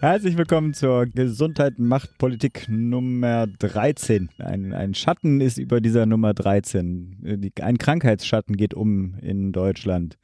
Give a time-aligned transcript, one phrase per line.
[0.00, 4.30] Herzlich willkommen zur Gesundheit macht Politik Nummer 13.
[4.38, 7.52] Ein, ein Schatten ist über dieser Nummer 13.
[7.60, 10.16] Ein Krankheitsschatten geht um in Deutschland.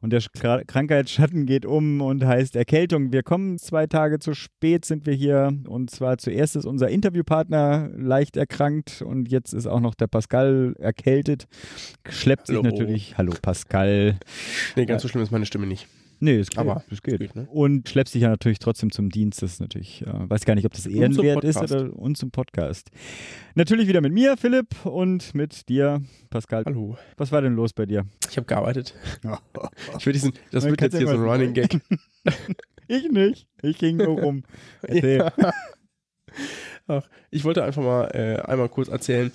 [0.00, 0.20] Und der
[0.66, 3.12] Krankheitsschatten geht um und heißt Erkältung.
[3.12, 5.56] Wir kommen zwei Tage zu spät, sind wir hier.
[5.68, 10.74] Und zwar zuerst ist unser Interviewpartner leicht erkrankt und jetzt ist auch noch der Pascal
[10.80, 11.46] erkältet.
[12.08, 12.68] Schleppt sich Hallo.
[12.68, 13.16] natürlich.
[13.16, 14.18] Hallo Pascal.
[14.74, 15.86] Nee, ganz so schlimm ist meine Stimme nicht.
[16.24, 16.58] Nee, es geht.
[16.58, 17.18] Aber es geht.
[17.18, 17.46] geht, ne?
[17.50, 19.42] Und schleppst dich ja natürlich trotzdem zum Dienst.
[19.42, 22.90] Das ist natürlich, äh, weiß gar nicht, ob das ehrenwert ist oder und zum Podcast.
[23.54, 26.64] Natürlich wieder mit mir, Philipp, und mit dir, Pascal.
[26.64, 26.96] Hallo.
[27.18, 28.06] Was war denn los bei dir?
[28.30, 28.94] Ich habe gearbeitet.
[29.98, 31.78] Ich will diesen, das Man wird jetzt hier so ein Running Gag.
[32.88, 33.46] Ich nicht.
[33.62, 34.44] Ich ging nur rum.
[34.82, 35.30] Erzähl.
[36.86, 39.30] Ach, ich wollte einfach mal äh, einmal kurz erzählen.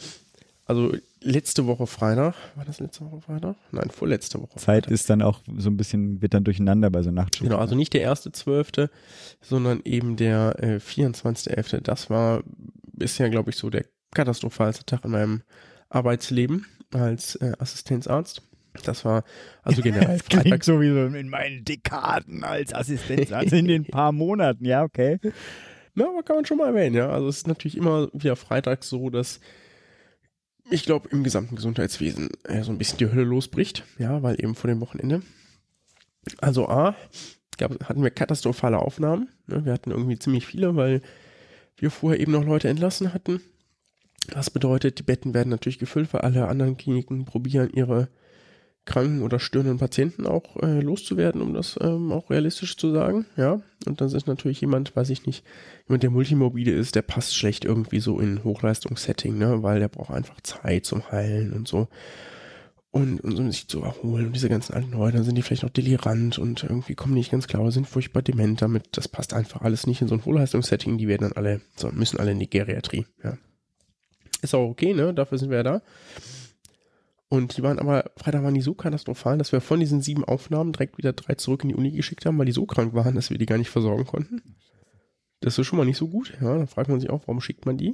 [0.70, 3.56] Also letzte Woche Freitag, war das letzte Woche Freitag?
[3.72, 4.52] Nein, vorletzte Woche.
[4.58, 4.92] Zeit Freitag.
[4.92, 7.50] ist dann auch so ein bisschen, wird dann durcheinander bei so Nachtschichten.
[7.50, 8.92] Genau, also nicht der erste Zwölfte,
[9.42, 11.82] sondern eben der äh, 24.11.
[11.82, 12.44] Das war
[12.94, 15.42] bisher, glaube ich, so der katastrophalste Tag in meinem
[15.90, 18.44] Arbeitsleben als äh, Assistenzarzt.
[18.84, 19.24] Das war
[19.64, 20.64] also generell Das klingt Freitag.
[20.64, 24.66] so wie so in meinen Dekaden als Assistenzarzt in den paar Monaten.
[24.66, 25.18] Ja, okay.
[25.96, 27.10] Na, aber kann man schon mal erwähnen, ja.
[27.10, 29.40] Also es ist natürlich immer wieder freitags so, dass
[30.72, 34.56] ich glaube, im gesamten Gesundheitswesen äh, so ein bisschen die Hölle losbricht, ja, weil eben
[34.56, 35.22] vor dem Wochenende.
[36.40, 36.96] Also A,
[37.58, 39.30] gab, hatten wir katastrophale Aufnahmen.
[39.48, 39.66] Ne?
[39.66, 41.02] Wir hatten irgendwie ziemlich viele, weil
[41.78, 43.42] wir vorher eben noch Leute entlassen hatten.
[44.28, 48.10] Das bedeutet, die Betten werden natürlich gefüllt, weil alle anderen Kliniken probieren, ihre
[48.90, 53.62] kranken oder störenden Patienten auch äh, loszuwerden, um das ähm, auch realistisch zu sagen, ja.
[53.86, 55.46] Und dann ist natürlich jemand, weiß ich nicht,
[55.88, 60.12] jemand, der multimorbide ist, der passt schlecht irgendwie so in Hochleistungssetting, ne, weil der braucht
[60.12, 61.88] einfach Zeit zum Heilen und so.
[62.92, 65.62] Und, und um sich zu erholen und diese ganzen alten Leute, dann sind die vielleicht
[65.62, 68.88] noch delirant und irgendwie kommen nicht ganz klar, sind furchtbar dement damit.
[68.94, 70.98] Das passt einfach alles nicht in so ein Hochleistungssetting.
[70.98, 73.38] Die werden dann alle, so, müssen alle in die Geriatrie, ja.
[74.42, 75.82] Ist auch okay, ne, dafür sind wir ja da.
[77.30, 80.74] Und die waren aber, Freitag waren die so katastrophal, dass wir von diesen sieben Aufnahmen
[80.74, 83.30] direkt wieder drei zurück in die Uni geschickt haben, weil die so krank waren, dass
[83.30, 84.42] wir die gar nicht versorgen konnten.
[85.40, 86.34] Das ist schon mal nicht so gut.
[86.42, 87.94] Ja, dann fragt man sich auch, warum schickt man die?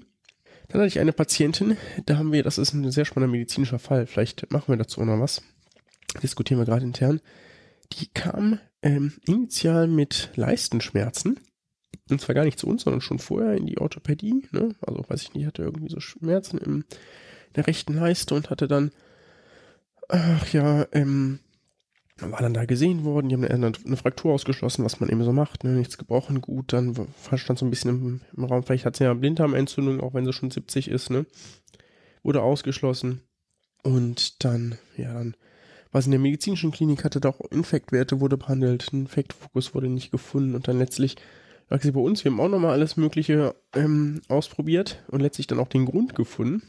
[0.69, 4.07] Dann hatte ich eine Patientin, da haben wir, das ist ein sehr spannender medizinischer Fall,
[4.07, 5.43] vielleicht machen wir dazu noch was.
[6.23, 7.19] Diskutieren wir gerade intern.
[7.93, 11.39] Die kam ähm, initial mit Leistenschmerzen.
[12.09, 14.47] Und zwar gar nicht zu uns, sondern schon vorher in die Orthopädie.
[14.51, 14.75] Ne?
[14.81, 18.67] Also weiß ich nicht, hatte irgendwie so Schmerzen im, in der rechten Leiste und hatte
[18.67, 18.91] dann
[20.09, 21.39] ach ja, ähm,
[22.17, 25.33] war dann da gesehen worden, die haben eine, eine Fraktur ausgeschlossen, was man eben so
[25.33, 25.71] macht, ne?
[25.71, 26.95] nichts gebrochen, gut, dann
[27.35, 30.33] stand so ein bisschen im, im Raum, vielleicht hat sie ja Blinddarmentzündung, auch wenn sie
[30.33, 31.25] schon 70 ist, ne,
[32.23, 33.21] wurde ausgeschlossen
[33.83, 35.35] und dann, ja, dann
[35.91, 40.11] war sie in der medizinischen Klinik, hatte da auch Infektwerte, wurde behandelt, Infektfokus wurde nicht
[40.11, 41.17] gefunden und dann letztlich
[41.69, 45.59] lag sie bei uns, wir haben auch nochmal alles mögliche ähm, ausprobiert und letztlich dann
[45.59, 46.63] auch den Grund gefunden,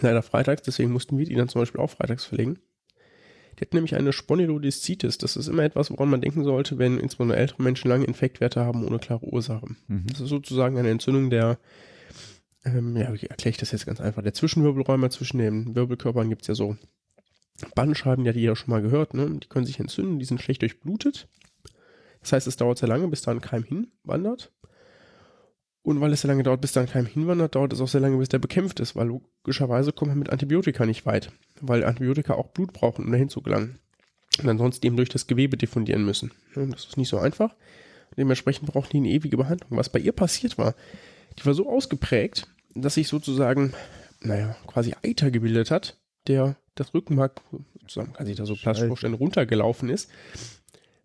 [0.00, 2.58] leider freitags, deswegen mussten wir die dann zum Beispiel auch freitags verlegen.
[3.58, 5.18] Die hat nämlich eine Spondylodiszitis.
[5.18, 8.84] Das ist immer etwas, woran man denken sollte, wenn insbesondere ältere Menschen lange Infektwerte haben
[8.84, 9.66] ohne klare Ursache.
[9.88, 10.06] Mhm.
[10.08, 11.58] Das ist sozusagen eine Entzündung der,
[12.64, 16.42] ähm, ja, wie erkläre ich das jetzt ganz einfach, der Zwischenwirbelräume zwischen den Wirbelkörpern gibt
[16.42, 16.76] es ja so
[17.74, 19.38] Bandscheiben, die hat jeder schon mal gehört, ne?
[19.38, 21.28] Die können sich entzünden, die sind schlecht durchblutet.
[22.20, 24.52] Das heißt, es dauert sehr lange, bis da ein Keim hinwandert.
[25.82, 28.00] Und weil es sehr lange dauert, bis da ein Keim hinwandert, dauert es auch sehr
[28.00, 32.34] lange, bis der bekämpft ist, weil logischerweise kommt man mit Antibiotika nicht weit, weil Antibiotika
[32.34, 33.78] auch Blut brauchen, um dahin zu gelangen.
[34.40, 36.30] Und ansonsten eben durch das Gewebe diffundieren müssen.
[36.54, 37.54] Ja, Das ist nicht so einfach.
[38.16, 39.76] Dementsprechend braucht die eine ewige Behandlung.
[39.76, 40.74] Was bei ihr passiert war,
[41.38, 43.74] die war so ausgeprägt, dass sich sozusagen,
[44.20, 47.40] naja, quasi Eiter gebildet hat, der das Rückenmark,
[47.80, 48.88] sozusagen kann sich da so plastisch Scheiße.
[48.88, 50.10] vorstellen, runtergelaufen ist,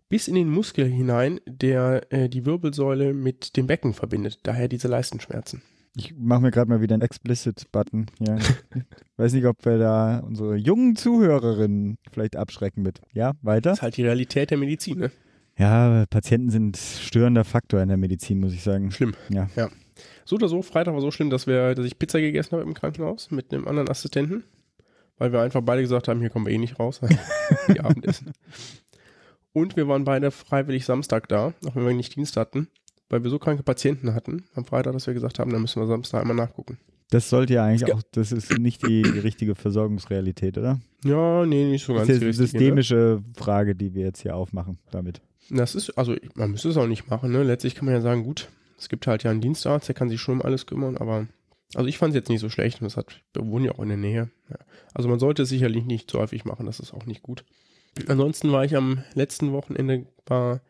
[0.10, 4.40] bis in den Muskel hinein, der äh, die Wirbelsäule mit dem Becken verbindet.
[4.44, 5.62] Daher diese Leistenschmerzen.
[5.96, 8.06] Ich mache mir gerade mal wieder einen Explicit-Button.
[8.20, 8.38] Ja.
[9.18, 13.02] Weiß nicht, ob wir da unsere jungen Zuhörerinnen vielleicht abschrecken mit.
[13.14, 13.72] Ja, weiter?
[13.72, 15.12] Das ist halt die Realität der Medizin, ne?
[15.58, 18.92] Ja, Patienten sind störender Faktor in der Medizin, muss ich sagen.
[18.92, 19.16] Schlimm.
[19.30, 19.50] Ja.
[20.24, 22.76] So oder so, Freitag war so schlimm, dass wir, dass ich Pizza gegessen habe im
[22.76, 24.44] Krankenhaus mit einem anderen Assistenten,
[25.18, 27.02] weil wir einfach beide gesagt haben, hier kommen wir eh nicht raus,
[27.70, 28.34] die Abendessen.
[29.58, 32.68] Und wir waren beide freiwillig Samstag da, auch wenn wir nicht Dienst hatten,
[33.10, 35.88] weil wir so kranke Patienten hatten am Freitag, dass wir gesagt haben, da müssen wir
[35.88, 36.78] Samstag einmal nachgucken.
[37.10, 40.80] Das sollte ja eigentlich auch, das ist nicht die, die richtige Versorgungsrealität, oder?
[41.04, 42.34] Ja, nee, nicht so ganz Das ist eine ne?
[42.34, 45.22] systemische Frage, die wir jetzt hier aufmachen damit.
[45.50, 47.42] Das ist, also man müsste es auch nicht machen, ne?
[47.42, 50.22] Letztlich kann man ja sagen, gut, es gibt halt ja einen Dienstarzt, der kann sich
[50.22, 51.26] schon um alles kümmern, aber
[51.74, 53.82] also ich fand es jetzt nicht so schlecht und das hat, wir wohnen ja auch
[53.82, 54.30] in der Nähe.
[54.52, 54.58] Ja.
[54.94, 57.44] Also man sollte es sicherlich nicht so häufig machen, das ist auch nicht gut.
[58.08, 60.62] Ansonsten war ich am letzten Wochenende, war,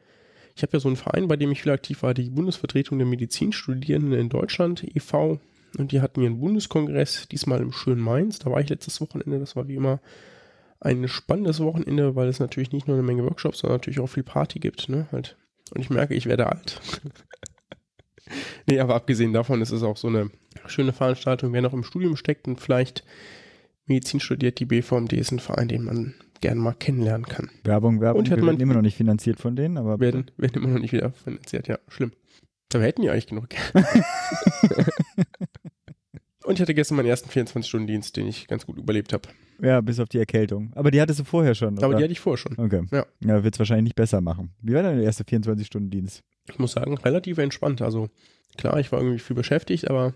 [0.56, 3.08] ich habe ja so einen Verein, bei dem ich viel aktiv war, die Bundesvertretung der
[3.08, 5.40] Medizinstudierenden in Deutschland, e.V.
[5.78, 8.40] Und die hatten ihren Bundeskongress, diesmal im schönen Mainz.
[8.40, 10.00] Da war ich letztes Wochenende, das war wie immer
[10.80, 14.24] ein spannendes Wochenende, weil es natürlich nicht nur eine Menge Workshops, sondern natürlich auch viel
[14.24, 14.90] Party gibt.
[14.90, 15.08] Ne?
[15.12, 15.38] Halt.
[15.74, 16.80] Und ich merke, ich werde alt.
[18.68, 20.30] nee, aber abgesehen davon ist es auch so eine
[20.68, 21.54] schöne Veranstaltung.
[21.54, 23.04] Wer noch im Studium steckt und vielleicht
[23.86, 27.50] Medizin studiert, die BVMD ist ein Verein, den man gerne mal kennenlernen kann.
[27.64, 30.74] Werbung, Werbung, Und wir werden immer noch nicht finanziert von denen, aber Werden, werden immer
[30.74, 32.12] noch nicht wieder finanziert, ja, schlimm.
[32.74, 33.48] Aber wir hätten ja eigentlich genug.
[36.46, 39.30] und ich hatte gestern meinen ersten 24-Stunden-Dienst, den ich ganz gut überlebt habe.
[39.62, 40.72] ja, bis auf die Erkältung.
[40.76, 41.98] Aber die hattest du vorher schon, Aber oder?
[41.98, 42.58] die hatte ich vorher schon.
[42.58, 42.84] okay.
[42.92, 43.06] Ja.
[43.24, 44.52] Ja, wird es wahrscheinlich nicht besser machen.
[44.62, 46.24] Wie war dein erster 24-Stunden-Dienst?
[46.50, 47.82] Ich muss sagen, relativ entspannt.
[47.82, 48.10] Also
[48.58, 50.14] klar, ich war irgendwie viel beschäftigt, aber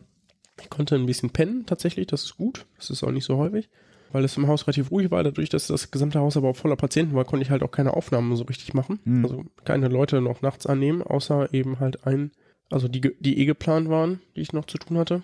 [0.62, 2.08] ich konnte ein bisschen pennen tatsächlich.
[2.08, 2.66] Das ist gut.
[2.78, 3.70] Das ist auch nicht so häufig.
[4.12, 6.76] Weil es im Haus relativ ruhig war, dadurch, dass das gesamte Haus aber auch voller
[6.76, 9.00] Patienten war, konnte ich halt auch keine Aufnahmen so richtig machen.
[9.06, 9.26] Mhm.
[9.26, 12.32] Also keine Leute noch nachts annehmen, außer eben halt ein,
[12.70, 15.22] also die, die eh geplant waren, die ich noch zu tun hatte.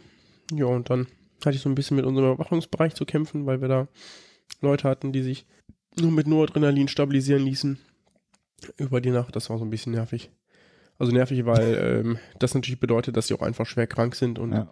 [0.53, 1.07] Ja, und dann
[1.45, 3.87] hatte ich so ein bisschen mit unserem Überwachungsbereich zu kämpfen, weil wir da
[4.61, 5.45] Leute hatten, die sich
[5.99, 7.79] nur mit Noradrenalin stabilisieren ließen
[8.77, 9.35] über die Nacht.
[9.35, 10.31] Das war so ein bisschen nervig.
[10.97, 14.53] Also nervig, weil ähm, das natürlich bedeutet, dass sie auch einfach schwer krank sind und
[14.53, 14.69] Ja.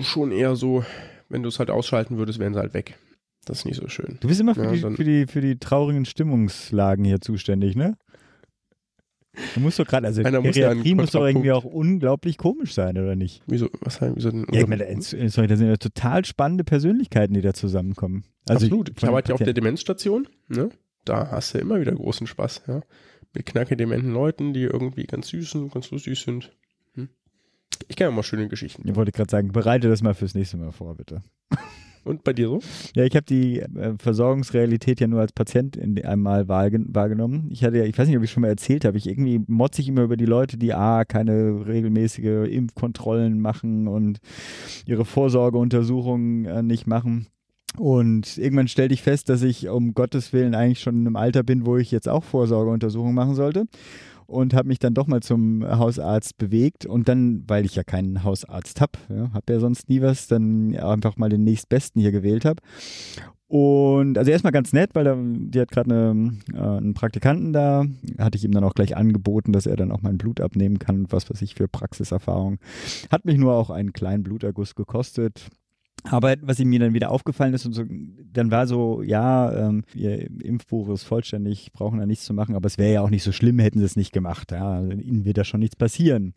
[0.00, 0.84] schon eher so,
[1.28, 2.98] wenn du es halt ausschalten würdest, wären sie halt weg.
[3.44, 4.18] Das ist nicht so schön.
[4.20, 7.96] Du bist immer für, Ja, die, für, die, für die traurigen Stimmungslagen hier zuständig, ne?
[9.54, 12.98] Du musst doch gerade, also Einer ja Geriatrie muss doch irgendwie auch unglaublich komisch sein,
[12.98, 13.42] oder nicht?
[13.46, 14.46] Wieso, was heißt, wieso denn?
[14.52, 18.24] Ja, ich meine, äh, sorry, das sind ja total spannende Persönlichkeiten, die da zusammenkommen.
[18.48, 18.90] Also Absolut.
[18.90, 19.52] Ich den arbeite ja auf der.
[19.52, 20.28] Demenzstation.
[20.48, 20.70] Ne?
[21.04, 22.62] Da hast du immer wieder großen Spaß.
[22.66, 22.82] Ja?
[23.32, 26.52] Mit knacke dementen Leuten, die irgendwie ganz süß und ganz lustig sind.
[26.94, 27.08] Hm?
[27.86, 28.86] Ich kenne ja mal schöne Geschichten.
[28.88, 31.22] Ich wollte gerade sagen, bereite das mal fürs nächste Mal vor, bitte.
[32.04, 32.60] Und bei dir so?
[32.94, 37.48] Ja, ich habe die äh, Versorgungsrealität ja nur als Patient in einmal wahrgen wahrgenommen.
[37.50, 39.82] Ich hatte ja, ich weiß nicht, ob ich schon mal erzählt habe, ich irgendwie motze
[39.82, 44.18] ich immer über die Leute, die A, keine regelmäßige Impfkontrollen machen und
[44.86, 47.26] ihre Vorsorgeuntersuchungen äh, nicht machen.
[47.76, 51.42] Und irgendwann stellte ich fest, dass ich um Gottes Willen eigentlich schon in einem Alter
[51.42, 53.66] bin, wo ich jetzt auch Vorsorgeuntersuchungen machen sollte.
[54.30, 56.86] Und habe mich dann doch mal zum Hausarzt bewegt.
[56.86, 60.76] Und dann, weil ich ja keinen Hausarzt habe, ja, habe ja sonst nie was, dann
[60.76, 62.62] einfach mal den nächstbesten hier gewählt habe.
[63.48, 67.84] Und also erstmal ganz nett, weil da, die hat gerade eine, äh, einen Praktikanten da,
[68.16, 71.06] hatte ich ihm dann auch gleich angeboten, dass er dann auch mein Blut abnehmen kann,
[71.10, 72.58] was weiß ich für Praxiserfahrung.
[73.10, 75.48] Hat mich nur auch einen kleinen Bluterguss gekostet.
[76.04, 77.84] Aber was mir dann wieder aufgefallen ist und so,
[78.32, 82.66] dann war so, ja, ähm, ihr Impfbuch ist vollständig, brauchen da nichts zu machen, aber
[82.66, 84.52] es wäre ja auch nicht so schlimm, hätten sie es nicht gemacht.
[84.52, 86.32] Ja, also ihnen wird da schon nichts passieren.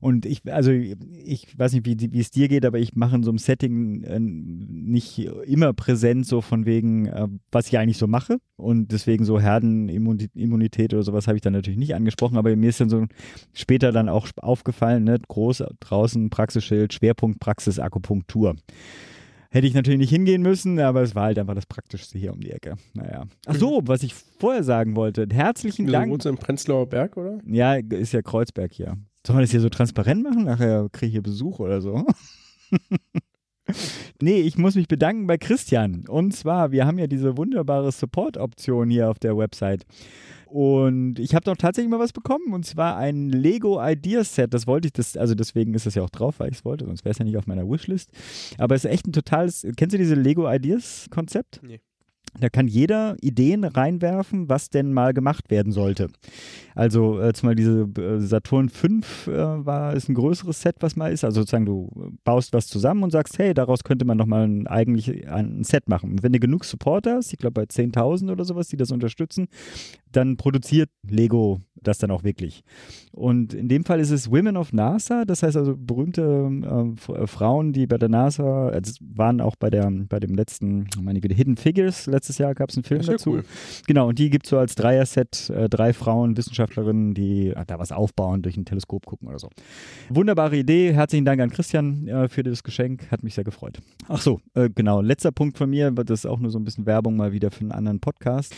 [0.00, 3.22] Und ich, also ich weiß nicht, wie, wie es dir geht, aber ich mache in
[3.22, 8.06] so einem Setting äh, nicht immer präsent, so von wegen, äh, was ich eigentlich so
[8.06, 8.38] mache.
[8.56, 12.80] Und deswegen so Herdenimmunität oder sowas habe ich dann natürlich nicht angesprochen, aber mir ist
[12.80, 13.06] dann so
[13.52, 18.56] später dann auch aufgefallen, ne, groß draußen Praxisschild, Schwerpunkt Praxis Akupunktur.
[19.50, 22.40] Hätte ich natürlich nicht hingehen müssen, aber es war halt einfach das Praktischste hier um
[22.40, 22.76] die Ecke.
[22.92, 23.24] Naja.
[23.46, 25.26] Ach so, was ich vorher sagen wollte.
[25.32, 26.12] Herzlichen Dank.
[26.12, 27.38] wohnst du im Prenzlauer Berg, oder?
[27.46, 28.98] Ja, ist ja Kreuzberg hier.
[29.28, 30.44] Soll man das hier so transparent machen?
[30.44, 32.06] Nachher kriege ich hier Besuch oder so.
[34.22, 36.06] nee, ich muss mich bedanken bei Christian.
[36.08, 39.84] Und zwar, wir haben ja diese wunderbare Support-Option hier auf der Website.
[40.46, 44.54] Und ich habe doch tatsächlich mal was bekommen und zwar ein Lego Ideas Set.
[44.54, 46.86] Das wollte ich, das, also deswegen ist das ja auch drauf, weil ich es wollte,
[46.86, 48.10] sonst wäre es ja nicht auf meiner Wishlist.
[48.56, 49.66] Aber es ist echt ein totales.
[49.76, 51.60] Kennst du diese Lego Ideas Konzept?
[51.62, 51.82] Nee.
[52.40, 56.08] Da kann jeder Ideen reinwerfen, was denn mal gemacht werden sollte.
[56.74, 57.64] Also äh, zum Beispiel
[57.94, 59.32] diese äh, Saturn 5 äh,
[59.66, 61.24] war, ist ein größeres Set, was mal ist.
[61.24, 65.28] Also sozusagen du baust was zusammen und sagst, hey, daraus könnte man nochmal ein, eigentlich
[65.28, 66.12] ein Set machen.
[66.12, 69.48] Und wenn du genug Supporter hast, ich glaube bei 10.000 oder sowas, die das unterstützen,
[70.12, 72.64] dann produziert Lego das dann auch wirklich.
[73.12, 77.08] Und in dem Fall ist es Women of NASA, das heißt also berühmte äh, F-
[77.08, 80.88] äh, Frauen, die bei der NASA, also es waren auch bei, der, bei dem letzten,
[81.00, 83.30] meine ich wieder, Hidden Figures, letztes Jahr gab es einen Film dazu.
[83.30, 83.44] cool.
[83.86, 87.78] Genau, und die gibt es so als Dreier-Set, äh, drei Frauen, Wissenschaftlerinnen, die äh, da
[87.78, 89.48] was aufbauen, durch ein Teleskop gucken oder so.
[90.08, 93.78] Wunderbare Idee, herzlichen Dank an Christian äh, für das Geschenk, hat mich sehr gefreut.
[94.08, 96.86] Ach so, äh, genau, letzter Punkt von mir, das ist auch nur so ein bisschen
[96.86, 98.52] Werbung mal wieder für einen anderen Podcast.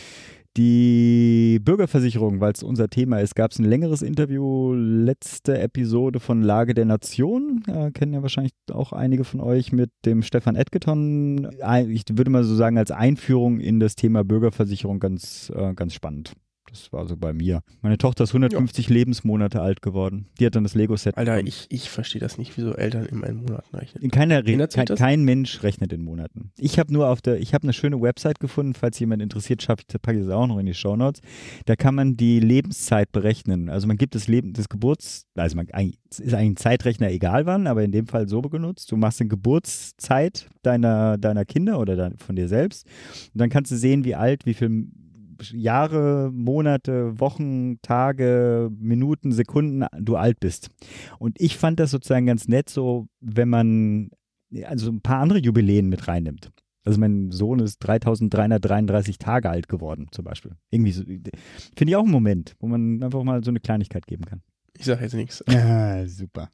[0.57, 6.41] Die Bürgerversicherung, weil es unser Thema ist, gab es ein längeres Interview, letzte Episode von
[6.41, 11.49] Lage der Nation, äh, kennen ja wahrscheinlich auch einige von euch mit dem Stefan Edgeton.
[11.87, 16.33] Ich würde mal so sagen, als Einführung in das Thema Bürgerversicherung ganz, äh, ganz spannend.
[16.71, 17.63] Das war so bei mir.
[17.81, 18.93] Meine Tochter ist 150 ja.
[18.93, 20.27] Lebensmonate alt geworden.
[20.39, 21.17] Die hat dann das Lego-Set.
[21.17, 21.47] Alter, bekommen.
[21.47, 24.01] ich, ich verstehe das nicht, wieso Eltern immer in Monaten rechnen.
[24.01, 26.51] In keiner Re kein, kein, Mensch rechnet in Monaten.
[26.57, 29.83] Ich habe nur auf der, ich habe eine schöne Website gefunden, falls jemand interessiert, schaffe
[29.85, 31.21] ich, packe ich das auch noch in die Show Notes.
[31.65, 33.67] Da kann man die Lebenszeit berechnen.
[33.67, 35.67] Also man gibt das Leben, das Geburts, also man,
[36.09, 38.89] es ist eigentlich ein Zeitrechner egal wann, aber in dem Fall so genutzt.
[38.91, 42.85] Du machst eine Geburtszeit deiner, deiner Kinder oder von dir selbst.
[43.33, 44.87] Und dann kannst du sehen, wie alt, wie viel
[45.53, 50.69] Jahre, Monate, Wochen, Tage, Minuten, Sekunden du alt bist.
[51.19, 54.09] Und ich fand das sozusagen ganz nett, so wenn man
[54.65, 56.51] also ein paar andere Jubiläen mit reinnimmt.
[56.83, 60.53] Also mein Sohn ist 3333 Tage alt geworden, zum Beispiel.
[60.71, 61.31] Irgendwie so, finde
[61.85, 64.41] ich auch einen Moment, wo man einfach mal so eine Kleinigkeit geben kann.
[64.77, 65.43] Ich sage jetzt nichts.
[65.47, 66.49] Ja, super.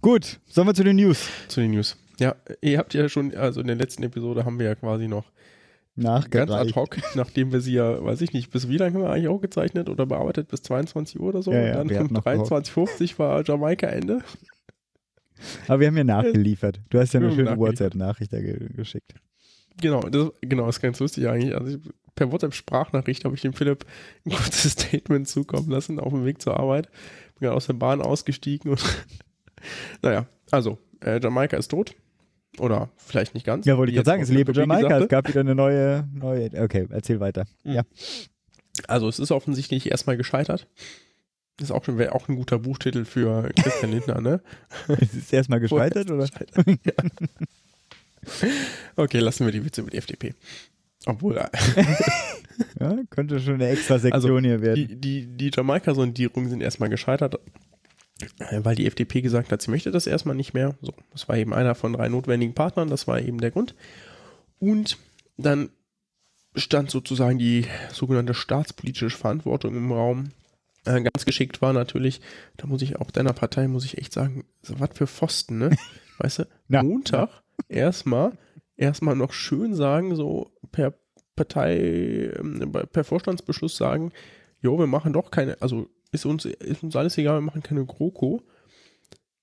[0.00, 1.28] Gut, sollen wir zu den News?
[1.48, 1.98] Zu den News.
[2.18, 5.30] Ja, ihr habt ja schon, also in der letzten Episode haben wir ja quasi noch
[5.94, 6.48] Nachgereicht.
[6.48, 9.10] Ganz ad hoc, nachdem wir sie ja, weiß ich nicht, bis wie lange haben wir
[9.10, 10.48] eigentlich auch gezeichnet oder bearbeitet?
[10.48, 11.52] Bis 22 Uhr oder so?
[11.52, 14.22] Ja, ja, und dann um 23.50 war Jamaika Ende.
[15.68, 16.80] Aber wir haben ja nachgeliefert.
[16.88, 19.14] Du hast ja eine schöne WhatsApp-Nachricht ge geschickt.
[19.80, 21.54] Genau, das, genau, das ist ganz lustig eigentlich.
[21.54, 21.78] Also
[22.14, 23.84] per WhatsApp-Sprachnachricht habe ich dem Philipp
[24.24, 26.88] ein kurzes Statement zukommen lassen auf dem Weg zur Arbeit.
[27.38, 28.82] Bin aus der Bahn ausgestiegen und
[30.02, 31.94] naja, also, äh, Jamaika ist tot.
[32.58, 33.64] Oder vielleicht nicht ganz.
[33.66, 36.50] Ja, wollte ich gerade sagen, es lebe Jamaika, es gab wieder eine neue, neue.
[36.62, 37.46] Okay, erzähl weiter.
[37.64, 37.72] Mhm.
[37.72, 37.82] Ja.
[38.88, 40.66] Also es ist offensichtlich erstmal gescheitert.
[41.56, 44.42] Das ist auch schon auch ein guter Buchtitel für Christian Lindner, ne?
[44.88, 46.26] es ist erstmal gescheitert, oder?
[46.26, 46.66] Gescheitert.
[46.84, 46.92] ja.
[48.94, 50.34] Okay, lassen wir die Witze die FDP.
[51.06, 51.34] Obwohl.
[52.80, 54.76] ja, könnte schon eine extra Sektion also, hier werden.
[54.76, 57.40] Die, die, die Jamaika-Sondierungen sind erstmal gescheitert.
[58.50, 60.74] Weil die FDP gesagt hat, sie möchte das erstmal nicht mehr.
[60.80, 63.74] So, das war eben einer von drei notwendigen Partnern, das war eben der Grund.
[64.58, 64.98] Und
[65.36, 65.70] dann
[66.54, 70.30] stand sozusagen die sogenannte staatspolitische Verantwortung im Raum.
[70.84, 72.20] Äh, ganz geschickt war natürlich,
[72.56, 75.76] da muss ich auch deiner Partei, muss ich echt sagen, so was für Pfosten, ne?
[76.18, 76.82] Weißt du, ja.
[76.82, 78.32] Montag erstmal,
[78.76, 80.94] erstmal noch schön sagen, so per
[81.36, 84.12] Partei, ähm, per Vorstandsbeschluss sagen,
[84.60, 87.84] jo, wir machen doch keine, also ist uns, ist uns alles egal, wir machen keine
[87.84, 88.42] GroKo.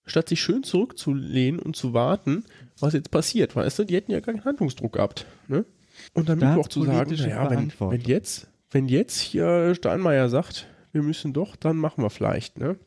[0.05, 2.45] Statt sich schön zurückzulehnen und zu warten,
[2.79, 5.25] was jetzt passiert, weißt du, die hätten ja gar keinen Handlungsdruck gehabt.
[5.47, 5.65] Ne?
[6.13, 11.03] Und dann auch zu sagen, naja, wenn, wenn, jetzt, wenn jetzt hier Steinmeier sagt, wir
[11.03, 12.77] müssen doch, dann machen wir vielleicht, ne?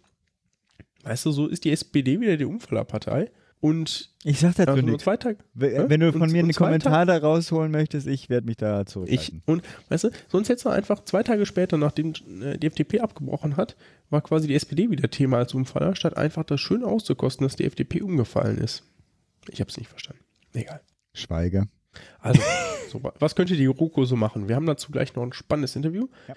[1.04, 3.30] Weißt du, so ist die SPD wieder die Umfallerpartei.
[3.62, 5.38] Und ich sag dazu also nur zwei Tage.
[5.54, 8.84] Wenn, wenn du von und, mir einen Kommentar da rausholen möchtest, ich werde mich da
[8.84, 9.40] zurückhalten.
[9.40, 12.98] Ich, und weißt du, sonst hättest du einfach zwei Tage später, nachdem äh, die FDP
[12.98, 13.76] abgebrochen hat,
[14.10, 17.64] war quasi die SPD wieder Thema als Umfaller, statt einfach das schön auszukosten, dass die
[17.64, 18.82] FDP umgefallen ist.
[19.48, 20.24] Ich habe es nicht verstanden.
[20.54, 20.80] Egal.
[21.14, 21.68] Schweige.
[22.18, 22.42] Also,
[22.90, 24.48] so, was könnte die GroKo so machen?
[24.48, 26.08] Wir haben dazu gleich noch ein spannendes Interview.
[26.26, 26.34] Ja.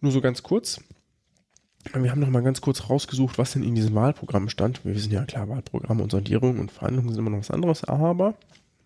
[0.00, 0.80] Nur so ganz kurz.
[1.92, 4.84] Wir haben noch mal ganz kurz rausgesucht, was denn in diesem Wahlprogramm stand.
[4.84, 8.34] Wir wissen ja klar, Wahlprogramm und Sondierung und Verhandlungen sind immer noch was anderes, aber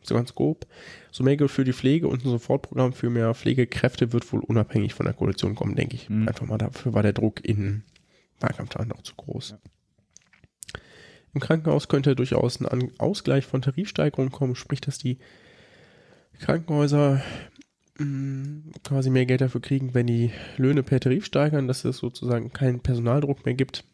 [0.02, 0.66] so ganz grob.
[1.10, 4.94] So mehr Geld für die Pflege und ein Sofortprogramm für mehr Pflegekräfte wird wohl unabhängig
[4.94, 6.10] von der Koalition kommen, denke ich.
[6.10, 6.28] Mhm.
[6.28, 7.84] Einfach mal dafür war der Druck in
[8.40, 9.50] Wahlkampftagen auch zu groß.
[9.50, 9.58] Ja.
[11.34, 15.18] Im Krankenhaus könnte durchaus ein Ausgleich von Tarifsteigerungen kommen, sprich, dass die
[16.40, 17.22] Krankenhäuser
[18.84, 22.80] quasi mehr Geld dafür kriegen, wenn die Löhne per Tarif steigern, dass es sozusagen keinen
[22.80, 23.84] Personaldruck mehr gibt.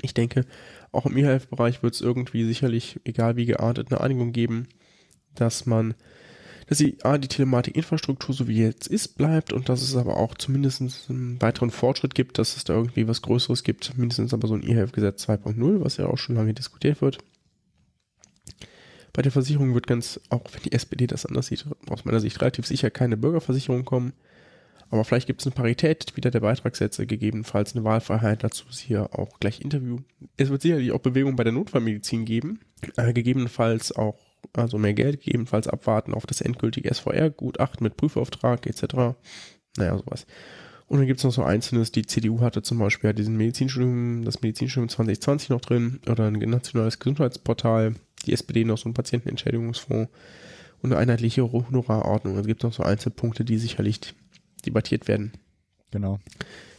[0.00, 0.46] Ich denke,
[0.92, 4.68] auch im E-Health-Bereich wird es irgendwie sicherlich, egal wie geartet, eine Einigung geben,
[5.34, 5.94] dass man,
[6.66, 10.34] dass die, A, die Telematikinfrastruktur so wie jetzt ist, bleibt und dass es aber auch
[10.34, 14.54] zumindest einen weiteren Fortschritt gibt, dass es da irgendwie was Größeres gibt, mindestens aber so
[14.54, 17.18] ein E-Health-Gesetz 2.0, was ja auch schon lange diskutiert wird.
[19.18, 22.40] Bei der Versicherung wird ganz, auch wenn die SPD das anders sieht, aus meiner Sicht
[22.40, 24.12] relativ sicher keine Bürgerversicherung kommen.
[24.90, 28.44] Aber vielleicht gibt es eine Parität wieder der Beitragssätze, gegebenenfalls eine Wahlfreiheit.
[28.44, 29.98] Dazu ist hier auch gleich Interview.
[30.36, 32.60] Es wird sicherlich auch Bewegung bei der Notfallmedizin geben.
[32.96, 34.20] Äh, gegebenenfalls auch,
[34.52, 39.16] also mehr Geld, gegebenenfalls abwarten auf das endgültige SVR-Gutachten mit Prüfauftrag etc.
[39.76, 40.28] Naja, sowas.
[40.86, 44.42] Und dann gibt es noch so Einzelnes, die CDU hatte zum Beispiel diesen Medizinstudium, das
[44.42, 47.96] Medizinstudium 2020 noch drin oder ein nationales Gesundheitsportal
[48.28, 50.10] die SPD noch so einen Patientenentschädigungsfonds
[50.82, 52.38] und eine einheitliche Honorarordnung.
[52.38, 54.00] Es gibt noch so Einzelpunkte, die sicherlich
[54.64, 55.32] debattiert werden.
[55.90, 56.20] Genau.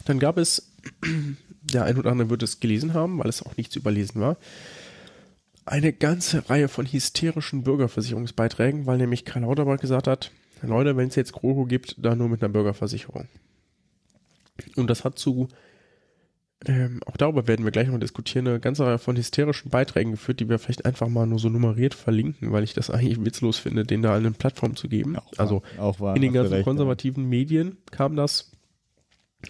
[0.04, 0.72] Dann gab es,
[1.62, 4.36] der ein oder andere wird es gelesen haben, weil es auch nicht zu überlesen war,
[5.66, 11.14] eine ganze Reihe von hysterischen Bürgerversicherungsbeiträgen, weil nämlich Karl Lauterbach gesagt hat, Leute, wenn es
[11.14, 13.28] jetzt GroKo gibt, dann nur mit einer Bürgerversicherung.
[14.76, 15.48] Und das hat zu,
[16.66, 20.40] ähm, auch darüber werden wir gleich noch diskutieren, eine ganze Reihe von hysterischen Beiträgen geführt,
[20.40, 23.84] die wir vielleicht einfach mal nur so nummeriert verlinken, weil ich das eigentlich witzlos finde,
[23.84, 25.16] denen da eine Plattform zu geben.
[25.16, 28.50] Auch also auch wahr, in den ganzen recht, konservativen Medien kam das.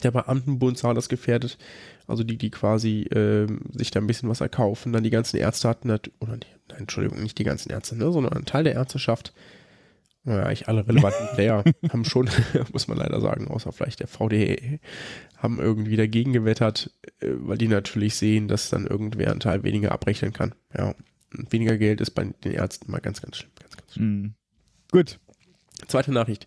[0.05, 1.59] Der Beamtenbund sah das gefährdet.
[2.07, 4.93] Also die, die quasi äh, sich da ein bisschen was erkaufen.
[4.93, 8.35] Dann die ganzen Ärzte hatten, oder die, nein, Entschuldigung, nicht die ganzen Ärzte, ne, sondern
[8.35, 9.33] ein Teil der Ärzteschaft,
[10.25, 12.29] naja, eigentlich alle relevanten Player haben schon,
[12.73, 14.81] muss man leider sagen, außer vielleicht der VDE,
[15.39, 19.93] haben irgendwie dagegen gewettert, äh, weil die natürlich sehen, dass dann irgendwer einen Teil weniger
[19.93, 20.55] abrechnen kann.
[20.77, 20.95] Ja,
[21.37, 23.50] und weniger Geld ist bei den Ärzten mal ganz, ganz schlimm.
[23.61, 24.07] Ganz, ganz schlimm.
[24.23, 24.35] Mhm.
[24.93, 25.19] Gut.
[25.87, 26.47] Zweite Nachricht.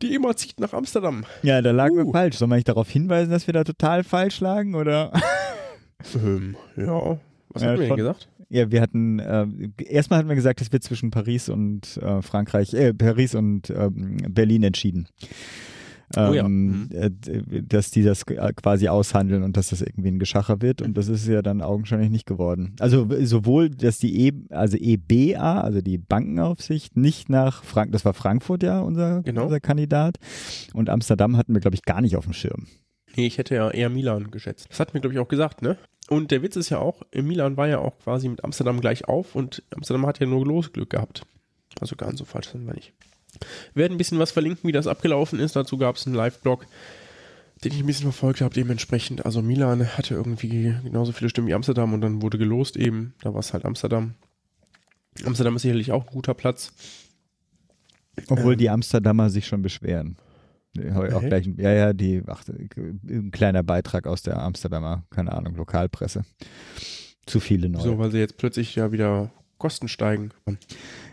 [0.00, 1.24] Die EMA zieht nach Amsterdam.
[1.42, 2.12] Ja, da lagen wir Uh.
[2.12, 2.36] falsch.
[2.36, 4.74] Soll man nicht darauf hinweisen, dass wir da total falsch lagen?
[4.74, 5.12] Oder?
[6.14, 7.18] Ähm, ja,
[7.50, 8.28] was Ja, haben wir denn gesagt?
[8.50, 9.46] Ja, wir hatten, äh,
[9.84, 14.16] erstmal hatten wir gesagt, es wird zwischen Paris und äh, Frankreich, äh, Paris und ähm,
[14.30, 15.06] Berlin entschieden.
[16.16, 16.46] Oh ja.
[16.46, 20.62] Ähm, äh, d- dass die das äh, quasi aushandeln und dass das irgendwie ein Geschacher
[20.62, 22.74] wird und das ist ja dann augenscheinlich nicht geworden.
[22.80, 28.14] Also sowohl, dass die e, also EBA, also die Bankenaufsicht, nicht nach Frank, das war
[28.14, 29.44] Frankfurt ja unser, Genau.
[29.44, 30.16] unser Kandidat
[30.72, 32.66] und Amsterdam hatten wir glaube ich gar nicht auf dem Schirm.
[33.18, 34.68] Nee, ich hätte ja eher Milan geschätzt.
[34.70, 35.76] Das hat mir, glaube ich, auch gesagt, ne?
[36.08, 39.34] Und der Witz ist ja auch, Milan war ja auch quasi mit Amsterdam gleich auf
[39.34, 41.26] und Amsterdam hat ja nur Losglück gehabt.
[41.80, 42.92] Also gar nicht so falsch sind wir nicht.
[43.74, 45.56] Wir werden ein bisschen was verlinken, wie das abgelaufen ist.
[45.56, 46.64] Dazu gab es einen Live-Blog,
[47.64, 49.26] den ich ein bisschen verfolgt habe, dementsprechend.
[49.26, 53.14] Also Milan hatte irgendwie genauso viele Stimmen wie Amsterdam und dann wurde gelost eben.
[53.20, 54.14] Da war es halt Amsterdam.
[55.24, 56.72] Amsterdam ist sicherlich auch ein guter Platz.
[58.28, 58.58] Obwohl Ähm.
[58.58, 60.16] die Amsterdamer sich schon beschweren.
[60.76, 65.56] Ich Auch gleich, ja, ja, die, ach, ein kleiner Beitrag aus der Amsterdamer, keine Ahnung,
[65.56, 66.24] Lokalpresse.
[67.26, 67.82] Zu viele neue.
[67.82, 70.30] So, weil sie jetzt plötzlich ja wieder Kosten steigen.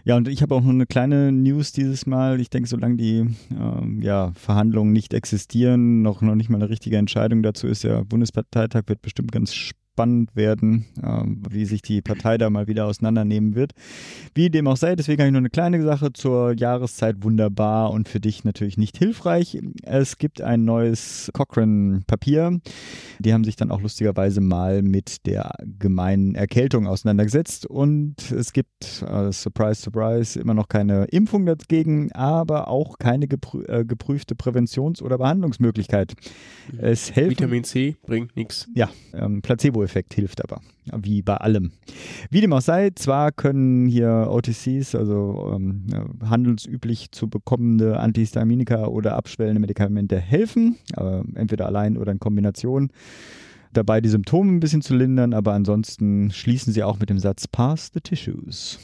[0.03, 2.39] Ja, und ich habe auch noch eine kleine News dieses Mal.
[2.39, 6.97] Ich denke, solange die ähm, ja, Verhandlungen nicht existieren, noch, noch nicht mal eine richtige
[6.97, 12.37] Entscheidung dazu ist, der Bundesparteitag wird bestimmt ganz spannend werden, ähm, wie sich die Partei
[12.37, 13.73] da mal wieder auseinandernehmen wird.
[14.33, 18.09] Wie dem auch sei, deswegen habe ich noch eine kleine Sache zur Jahreszeit wunderbar und
[18.09, 19.59] für dich natürlich nicht hilfreich.
[19.83, 22.59] Es gibt ein neues Cochrane-Papier.
[23.19, 29.03] Die haben sich dann auch lustigerweise mal mit der gemeinen Erkältung auseinandergesetzt und es gibt,
[29.07, 35.01] äh, surprise, surprise, immer noch keine Impfung dagegen, aber auch keine geprü äh, geprüfte Präventions-
[35.01, 36.13] oder Behandlungsmöglichkeit.
[36.77, 38.67] Es helfen Vitamin C bringt nichts.
[38.73, 39.41] ja, ähm,
[39.85, 40.61] Placebo-Effekt hilft aber,
[40.97, 41.71] wie bei allem.
[42.29, 45.85] Wie dem auch sei, zwar können hier OTCs, also ähm,
[46.21, 52.89] handelsüblich zu bekommende Antihistaminika oder abschwellende Medikamente helfen, äh, entweder allein oder in Kombination.
[53.73, 57.47] Dabei die Symptome ein bisschen zu lindern, aber ansonsten schließen sie auch mit dem Satz
[57.47, 58.79] Pass the Tissues.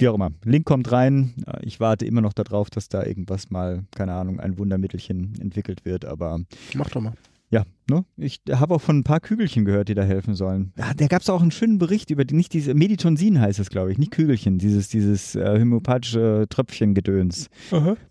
[0.00, 0.30] Wie auch immer.
[0.44, 1.34] Link kommt rein.
[1.62, 6.04] Ich warte immer noch darauf, dass da irgendwas mal, keine Ahnung, ein Wundermittelchen entwickelt wird,
[6.04, 6.38] aber
[6.74, 7.14] Mach doch mal.
[7.50, 8.04] Ja, ne?
[8.16, 10.72] Ich habe auch von ein paar Kügelchen gehört, die da helfen sollen.
[10.76, 13.70] Ja, da gab es auch einen schönen Bericht über die, nicht diese, Meditonsin heißt es,
[13.70, 17.48] glaube ich, nicht Kügelchen, dieses, dieses äh, homöopathische Tröpfchengedöns,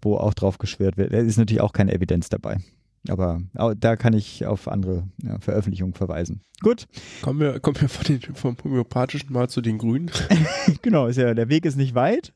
[0.01, 1.13] wo auch drauf geschwört wird.
[1.13, 2.57] Da ist natürlich auch keine Evidenz dabei.
[3.07, 3.41] Aber
[3.77, 6.41] da kann ich auf andere ja, Veröffentlichungen verweisen.
[6.61, 6.87] Gut,
[7.21, 10.11] Kommen wir, kommen wir von den, vom Homöopathischen mal zu den Grünen.
[10.81, 12.33] genau, ist ja, der Weg ist nicht weit.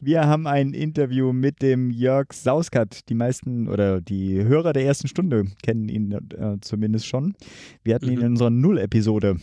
[0.00, 3.08] Wir haben ein Interview mit dem Jörg Sauskat.
[3.08, 7.34] Die meisten oder die Hörer der ersten Stunde kennen ihn äh, zumindest schon.
[7.82, 9.36] Wir hatten ihn in unserer Null-Episode.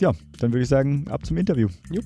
[0.00, 1.68] Ja, dann würde ich sagen, ab zum Interview.
[1.90, 2.04] Jupp.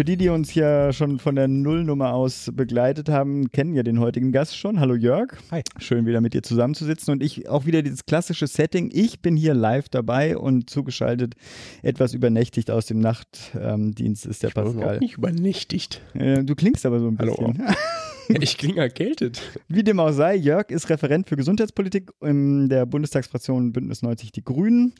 [0.00, 4.00] Für die, die uns hier schon von der Nullnummer aus begleitet haben, kennen ja den
[4.00, 4.80] heutigen Gast schon.
[4.80, 5.36] Hallo Jörg.
[5.50, 5.60] Hi.
[5.76, 8.88] Schön wieder mit dir zusammenzusitzen und ich auch wieder dieses klassische Setting.
[8.94, 11.34] Ich bin hier live dabei und zugeschaltet,
[11.82, 14.82] etwas übernächtigt aus dem Nachtdienst ist der Ich bin Pascal.
[14.82, 16.00] überhaupt nicht übernächtigt.
[16.14, 17.52] Äh, du klingst aber so ein Hallo.
[18.38, 19.40] Ich klinge erkältet.
[19.68, 24.44] Wie dem auch sei, Jörg ist Referent für Gesundheitspolitik in der Bundestagsfraktion Bündnis 90 Die
[24.44, 24.94] Grünen.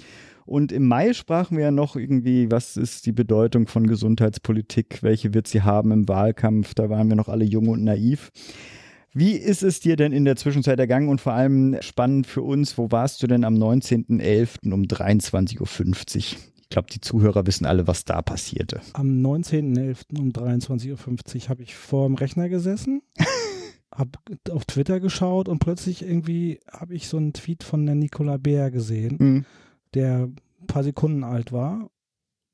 [0.47, 5.33] Und im Mai sprachen wir ja noch irgendwie, was ist die Bedeutung von Gesundheitspolitik, welche
[5.33, 6.75] wird sie haben im Wahlkampf.
[6.75, 8.31] Da waren wir noch alle jung und naiv.
[9.13, 12.79] Wie ist es dir denn in der Zwischenzeit ergangen und vor allem spannend für uns,
[12.79, 14.73] wo warst du denn am 19.11.
[14.73, 16.41] um 23.50 Uhr?
[16.71, 18.81] Ich glaube, die Zuhörer wissen alle, was da passierte.
[18.93, 20.17] Am 19.11.
[20.21, 23.03] um 23.50 Uhr habe ich vor dem Rechner gesessen,
[23.93, 24.11] habe
[24.53, 28.71] auf Twitter geschaut und plötzlich irgendwie habe ich so einen Tweet von der Nicola Bär
[28.71, 29.45] gesehen, Hm.
[29.95, 30.29] der
[30.61, 31.91] ein paar Sekunden alt war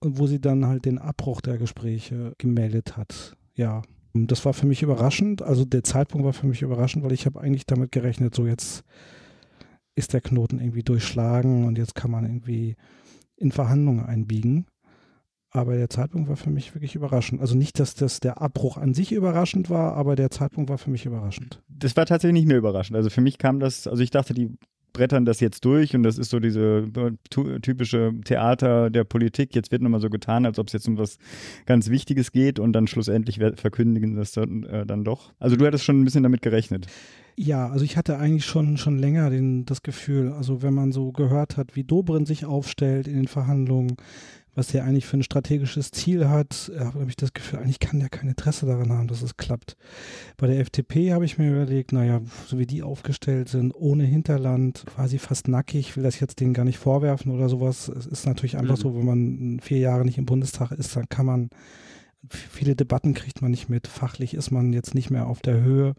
[0.00, 3.36] und wo sie dann halt den Abbruch der Gespräche gemeldet hat.
[3.54, 3.82] Ja,
[4.14, 5.42] das war für mich überraschend.
[5.42, 8.82] Also der Zeitpunkt war für mich überraschend, weil ich habe eigentlich damit gerechnet, so jetzt
[9.94, 12.76] ist der Knoten irgendwie durchschlagen und jetzt kann man irgendwie
[13.36, 14.66] in Verhandlungen einbiegen.
[15.50, 17.40] Aber der Zeitpunkt war für mich wirklich überraschend.
[17.40, 20.90] Also nicht, dass das der Abbruch an sich überraschend war, aber der Zeitpunkt war für
[20.90, 21.62] mich überraschend.
[21.68, 22.96] Das war tatsächlich nicht mehr überraschend.
[22.96, 24.50] Also für mich kam das, also ich dachte, die
[24.96, 29.54] brettern das jetzt durch und das ist so diese äh, typische Theater der Politik.
[29.54, 31.18] Jetzt wird nochmal so getan, als ob es jetzt um was
[31.66, 35.34] ganz Wichtiges geht und dann schlussendlich verkündigen das dann, äh, dann doch.
[35.38, 36.86] Also du hattest schon ein bisschen damit gerechnet.
[37.36, 41.12] Ja, also ich hatte eigentlich schon, schon länger den, das Gefühl, also wenn man so
[41.12, 43.98] gehört hat, wie Dobrin sich aufstellt in den Verhandlungen,
[44.56, 48.08] was der eigentlich für ein strategisches Ziel hat, habe ich das Gefühl, eigentlich kann der
[48.08, 49.76] kein Interesse daran haben, dass es klappt.
[50.38, 54.84] Bei der FDP habe ich mir überlegt, naja, so wie die aufgestellt sind, ohne Hinterland,
[54.86, 57.88] quasi fast nackig, will das jetzt denen gar nicht vorwerfen oder sowas.
[57.88, 58.80] Es ist natürlich einfach mhm.
[58.80, 61.50] so, wenn man vier Jahre nicht im Bundestag ist, dann kann man
[62.30, 63.86] viele Debatten kriegt man nicht mit.
[63.86, 65.94] Fachlich ist man jetzt nicht mehr auf der Höhe.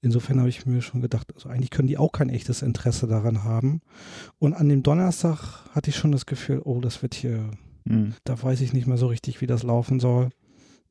[0.00, 3.44] Insofern habe ich mir schon gedacht, also eigentlich können die auch kein echtes Interesse daran
[3.44, 3.80] haben.
[4.38, 7.50] Und an dem Donnerstag hatte ich schon das Gefühl, oh, das wird hier,
[7.84, 8.14] mhm.
[8.24, 10.30] da weiß ich nicht mehr so richtig, wie das laufen soll.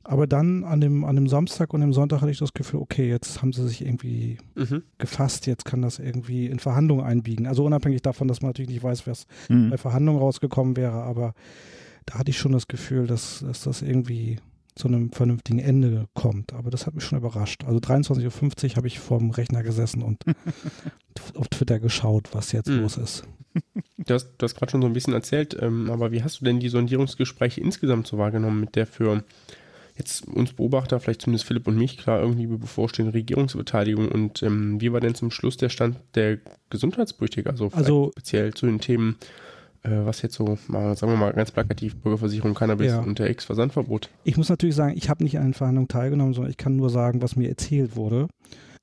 [0.06, 3.08] Aber dann an dem, an dem Samstag und dem Sonntag hatte ich das Gefühl, okay,
[3.08, 4.84] jetzt haben sie sich irgendwie mhm.
[4.98, 7.48] gefasst, jetzt kann das irgendwie in Verhandlungen einbiegen.
[7.48, 9.70] Also unabhängig davon, dass man natürlich nicht weiß, was mhm.
[9.70, 11.34] bei Verhandlungen rausgekommen wäre, aber
[12.06, 14.40] da hatte ich schon das Gefühl, dass, dass das irgendwie
[14.76, 16.54] zu einem vernünftigen Ende kommt.
[16.54, 17.64] Aber das hat mich schon überrascht.
[17.66, 20.24] Also 23.50 Uhr habe ich vorm Rechner gesessen und
[21.36, 22.82] auf Twitter geschaut, was jetzt mhm.
[22.82, 23.24] los ist.
[23.98, 26.60] Du hast, hast gerade schon so ein bisschen erzählt, ähm, aber wie hast du denn
[26.60, 29.24] die Sondierungsgespräche insgesamt so wahrgenommen, mit der für
[29.96, 34.92] jetzt uns Beobachter, vielleicht zumindest Philipp und mich, klar irgendwie bevorstehende Regierungsbeteiligung und ähm, wie
[34.92, 39.18] war denn zum Schluss der Stand der Gesundheitspolitik, also, also speziell zu den Themen
[39.84, 43.00] was jetzt so, mal, sagen wir mal ganz plakativ, Bürgerversicherung, Cannabis ja.
[43.00, 44.10] und der Ex-Versandverbot.
[44.24, 46.90] Ich muss natürlich sagen, ich habe nicht an den Verhandlungen teilgenommen, sondern ich kann nur
[46.90, 48.28] sagen, was mir erzählt wurde.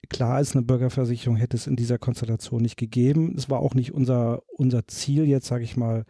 [0.09, 3.35] Klar ist, eine Bürgerversicherung hätte es in dieser Konstellation nicht gegeben.
[3.37, 6.05] Es war auch nicht unser, unser Ziel, jetzt sage ich mal,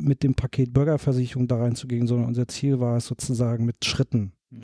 [0.00, 4.32] mit dem Paket Bürgerversicherung da reinzugehen, sondern unser Ziel war es sozusagen mit Schritten.
[4.50, 4.62] Mhm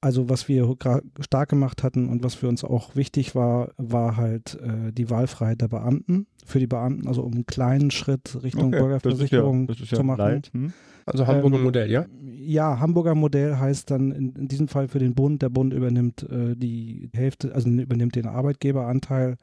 [0.00, 0.76] also was wir
[1.20, 5.60] stark gemacht hatten und was für uns auch wichtig war, war halt äh, die Wahlfreiheit
[5.60, 6.26] der Beamten.
[6.44, 9.86] Für die Beamten, also um einen kleinen Schritt Richtung okay, Bürgerversicherung das ist ja, das
[9.86, 10.42] ist ja zu machen.
[10.52, 10.72] Hm.
[11.04, 12.06] Also Hamburger ähm, Modell, ja?
[12.22, 16.22] Ja, Hamburger Modell heißt dann in, in diesem Fall für den Bund, der Bund übernimmt
[16.22, 19.36] äh, die Hälfte, also übernimmt den Arbeitgeberanteil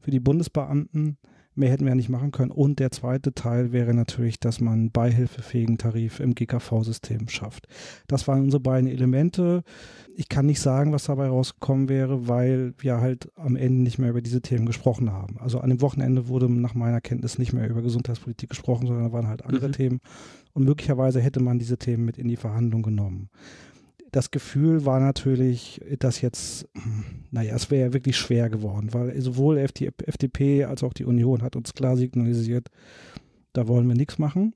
[0.00, 1.18] für die Bundesbeamten.
[1.56, 2.50] Mehr hätten wir ja nicht machen können.
[2.50, 7.66] Und der zweite Teil wäre natürlich, dass man einen beihilfefähigen Tarif im GKV-System schafft.
[8.06, 9.64] Das waren unsere beiden Elemente.
[10.14, 14.10] Ich kann nicht sagen, was dabei rausgekommen wäre, weil wir halt am Ende nicht mehr
[14.10, 15.38] über diese Themen gesprochen haben.
[15.38, 19.12] Also an dem Wochenende wurde nach meiner Kenntnis nicht mehr über Gesundheitspolitik gesprochen, sondern da
[19.12, 19.72] waren halt andere mhm.
[19.72, 20.00] Themen.
[20.52, 23.28] Und möglicherweise hätte man diese Themen mit in die Verhandlung genommen
[24.12, 26.68] das Gefühl war natürlich, dass jetzt,
[27.30, 31.74] naja, es wäre wirklich schwer geworden, weil sowohl FDP als auch die Union hat uns
[31.74, 32.68] klar signalisiert,
[33.52, 34.54] da wollen wir nichts machen.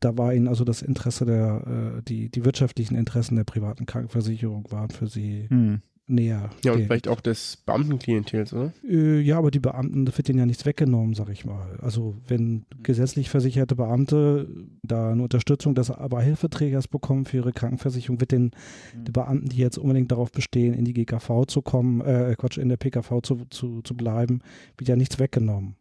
[0.00, 4.66] Da war ihnen also das Interesse der, äh, die, die wirtschaftlichen Interessen der privaten Krankenversicherung
[4.70, 5.80] waren für sie hm
[6.12, 6.50] näher.
[6.64, 8.72] Ja, und vielleicht auch des Beamtenklientels, oder?
[8.88, 11.78] Äh, ja, aber die Beamten, da wird denen ja nichts weggenommen, sag ich mal.
[11.80, 14.48] Also wenn gesetzlich versicherte Beamte
[14.82, 19.04] da eine Unterstützung des Beihilfeträgers bekommen für ihre Krankenversicherung, wird den mhm.
[19.04, 22.68] die Beamten, die jetzt unbedingt darauf bestehen, in die GKV zu kommen, äh, Quatsch, in
[22.68, 24.40] der PKV zu, zu, zu bleiben,
[24.78, 25.76] wird ja nichts weggenommen.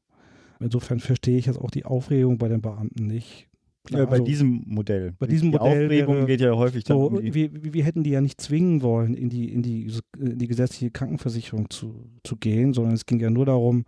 [0.59, 3.47] Insofern verstehe ich jetzt auch die Aufregung bei den Beamten nicht.
[3.83, 5.13] Klar, bei also, diesem Modell.
[5.17, 5.85] Bei diesem die Modell.
[5.85, 9.15] Aufregung wäre, geht ja häufig so, um wir, wir hätten die ja nicht zwingen wollen,
[9.15, 13.29] in die, in die, in die gesetzliche Krankenversicherung zu, zu gehen, sondern es ging ja
[13.29, 13.85] nur darum,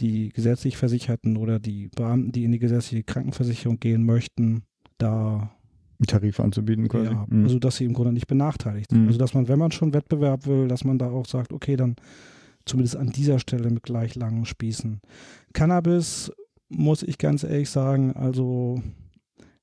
[0.00, 4.62] die gesetzlich Versicherten oder die Beamten, die in die gesetzliche Krankenversicherung gehen möchten,
[4.96, 5.50] da
[6.06, 7.12] Tarif anzubieten quasi.
[7.12, 7.44] Ja, mhm.
[7.44, 9.02] also dass sie im Grunde nicht benachteiligt sind.
[9.02, 9.08] Mhm.
[9.08, 11.96] Also dass man, wenn man schon Wettbewerb will, dass man da auch sagt, okay, dann
[12.64, 15.00] zumindest an dieser Stelle mit gleich langen Spießen.
[15.52, 16.32] Cannabis
[16.68, 18.82] muss ich ganz ehrlich sagen, also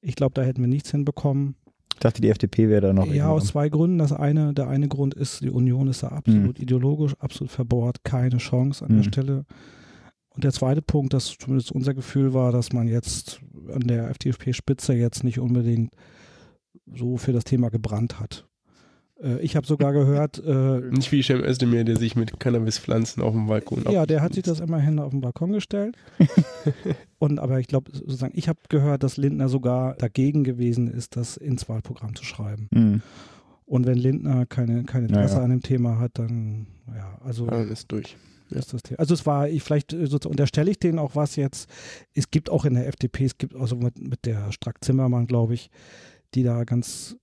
[0.01, 1.55] ich glaube, da hätten wir nichts hinbekommen.
[1.93, 3.07] Ich dachte, die FDP wäre da noch.
[3.07, 3.97] Ja, aus zwei Gründen.
[3.97, 6.63] Das eine, der eine Grund ist, die Union ist da absolut mhm.
[6.63, 8.97] ideologisch, absolut verbohrt, keine Chance an mhm.
[8.97, 9.45] der Stelle.
[10.29, 13.41] Und der zweite Punkt, das zumindest unser Gefühl war, dass man jetzt
[13.73, 15.91] an der FDP-Spitze jetzt nicht unbedingt
[16.85, 18.47] so für das Thema gebrannt hat.
[19.21, 20.41] Äh, ich habe sogar gehört.
[20.43, 24.33] Äh, Nicht wie Cem Özdemir, der sich mit Cannabispflanzen auf dem Balkon Ja, der hat
[24.33, 25.97] sich das immerhin auf den Balkon gestellt.
[27.19, 31.37] Und aber ich glaube, sozusagen, ich habe gehört, dass Lindner sogar dagegen gewesen ist, das
[31.37, 32.67] ins Wahlprogramm zu schreiben.
[32.71, 33.01] Mhm.
[33.65, 35.43] Und wenn Lindner keine, keine Interesse ja, ja.
[35.43, 37.47] an dem Thema hat, dann, ja, also.
[37.47, 38.15] Dann ist durch.
[38.49, 38.59] Ja.
[38.59, 38.99] Ist das Thema.
[38.99, 41.69] Also es war, ich vielleicht äh, sozusagen unterstelle ich denen auch was jetzt.
[42.13, 45.53] Es gibt auch in der FDP, es gibt also mit, mit der Strack Zimmermann, glaube
[45.53, 45.69] ich,
[46.33, 47.17] die da ganz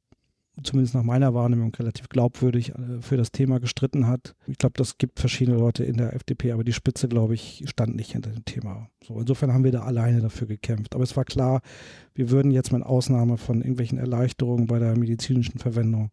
[0.62, 4.34] zumindest nach meiner Wahrnehmung relativ glaubwürdig äh, für das Thema gestritten hat.
[4.46, 7.96] Ich glaube, das gibt verschiedene Leute in der FDP, aber die Spitze, glaube ich, stand
[7.96, 8.88] nicht hinter dem Thema.
[9.02, 10.94] So, insofern haben wir da alleine dafür gekämpft.
[10.94, 11.60] Aber es war klar,
[12.14, 16.10] wir würden jetzt mit Ausnahme von irgendwelchen Erleichterungen bei der medizinischen Verwendung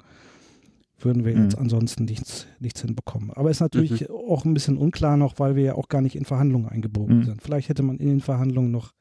[1.03, 1.63] würden wir jetzt mhm.
[1.63, 3.31] ansonsten nichts, nichts hinbekommen.
[3.31, 4.15] Aber es ist natürlich mhm.
[4.29, 7.23] auch ein bisschen unklar noch, weil wir ja auch gar nicht in Verhandlungen eingebogen mhm.
[7.23, 7.41] sind.
[7.41, 8.93] Vielleicht hätte man in den Verhandlungen noch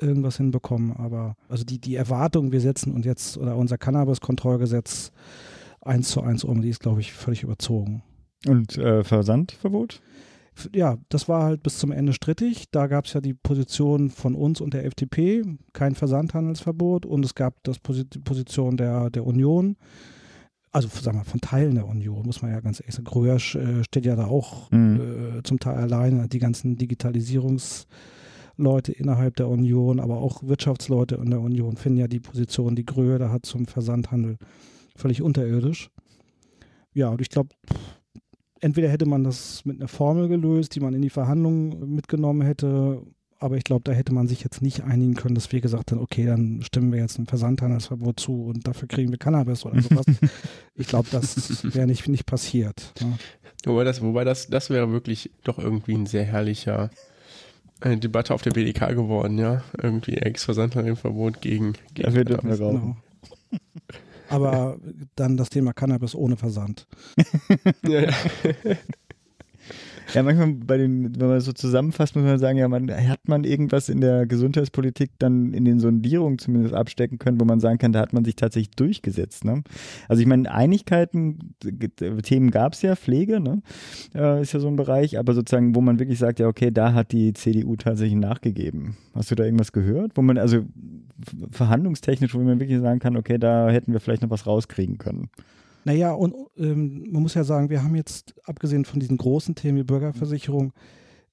[0.00, 5.12] irgendwas hinbekommen, aber also die, die Erwartung, wir setzen und jetzt oder unser Cannabis-Kontrollgesetz
[5.80, 8.02] eins zu eins um, die ist, glaube ich, völlig überzogen.
[8.46, 10.00] Und äh, Versandverbot?
[10.72, 12.70] Ja, das war halt bis zum Ende strittig.
[12.70, 17.34] Da gab es ja die Position von uns und der FDP, kein Versandhandelsverbot und es
[17.34, 19.76] gab das die Position der, der Union,
[20.74, 23.04] also sagen wir von Teilen der Union, muss man ja ganz ehrlich sagen.
[23.04, 25.38] Grösch äh, steht ja da auch mhm.
[25.38, 26.76] äh, zum Teil alleine, die ganzen
[28.54, 32.86] Digitalisierungsleute innerhalb der Union, aber auch Wirtschaftsleute in der Union finden ja die Position, die
[32.86, 34.36] Gröhe da hat zum Versandhandel
[34.96, 35.90] völlig unterirdisch.
[36.92, 37.50] Ja, und ich glaube,
[38.60, 43.02] entweder hätte man das mit einer Formel gelöst, die man in die Verhandlungen mitgenommen hätte,
[43.40, 46.00] aber ich glaube, da hätte man sich jetzt nicht einigen können, dass wir gesagt haben,
[46.00, 50.06] okay, dann stimmen wir jetzt ein Versandhandelsverbot zu und dafür kriegen wir Cannabis oder sowas.
[50.74, 52.92] ich glaube, das wäre nicht, nicht passiert.
[53.00, 53.18] Ja.
[53.66, 56.90] Wobei, das, wobei das, das wäre wirklich doch irgendwie ein sehr herrlicher
[57.84, 59.62] äh, Debatte auf der BDK geworden, ja.
[59.80, 62.96] Irgendwie Ex-Versandhandelsverbot gegen, gegen dürfen wir rauchen.
[63.50, 63.60] Genau.
[64.28, 64.78] Aber
[65.16, 66.86] dann das Thema Cannabis ohne Versand.
[67.86, 68.12] ja, ja.
[70.12, 73.44] Ja, manchmal bei den, wenn man so zusammenfasst, muss man sagen, ja, man hat man
[73.44, 77.92] irgendwas in der Gesundheitspolitik dann in den Sondierungen zumindest abstecken können, wo man sagen kann,
[77.92, 79.44] da hat man sich tatsächlich durchgesetzt.
[79.44, 79.62] Ne?
[80.08, 81.54] Also ich meine, Einigkeiten,
[82.22, 83.62] Themen gab es ja, Pflege, ne?
[84.14, 86.92] Äh, ist ja so ein Bereich, aber sozusagen, wo man wirklich sagt, ja, okay, da
[86.92, 88.96] hat die CDU tatsächlich nachgegeben.
[89.14, 90.12] Hast du da irgendwas gehört?
[90.16, 90.64] Wo man, also
[91.50, 95.30] verhandlungstechnisch, wo man wirklich sagen kann, okay, da hätten wir vielleicht noch was rauskriegen können.
[95.84, 99.78] Naja, und ähm, man muss ja sagen, wir haben jetzt, abgesehen von diesen großen Themen
[99.78, 100.72] wie Bürgerversicherung,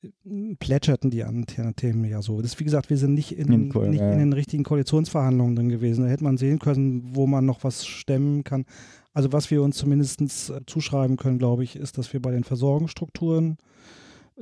[0.04, 2.42] äh, plätscherten die anderen Themen ja so.
[2.42, 6.04] Das, wie gesagt, wir sind nicht, in, nicht in den richtigen Koalitionsverhandlungen drin gewesen.
[6.04, 8.66] Da hätte man sehen können, wo man noch was stemmen kann.
[9.14, 12.44] Also was wir uns zumindest äh, zuschreiben können, glaube ich, ist, dass wir bei den
[12.44, 13.58] Versorgungsstrukturen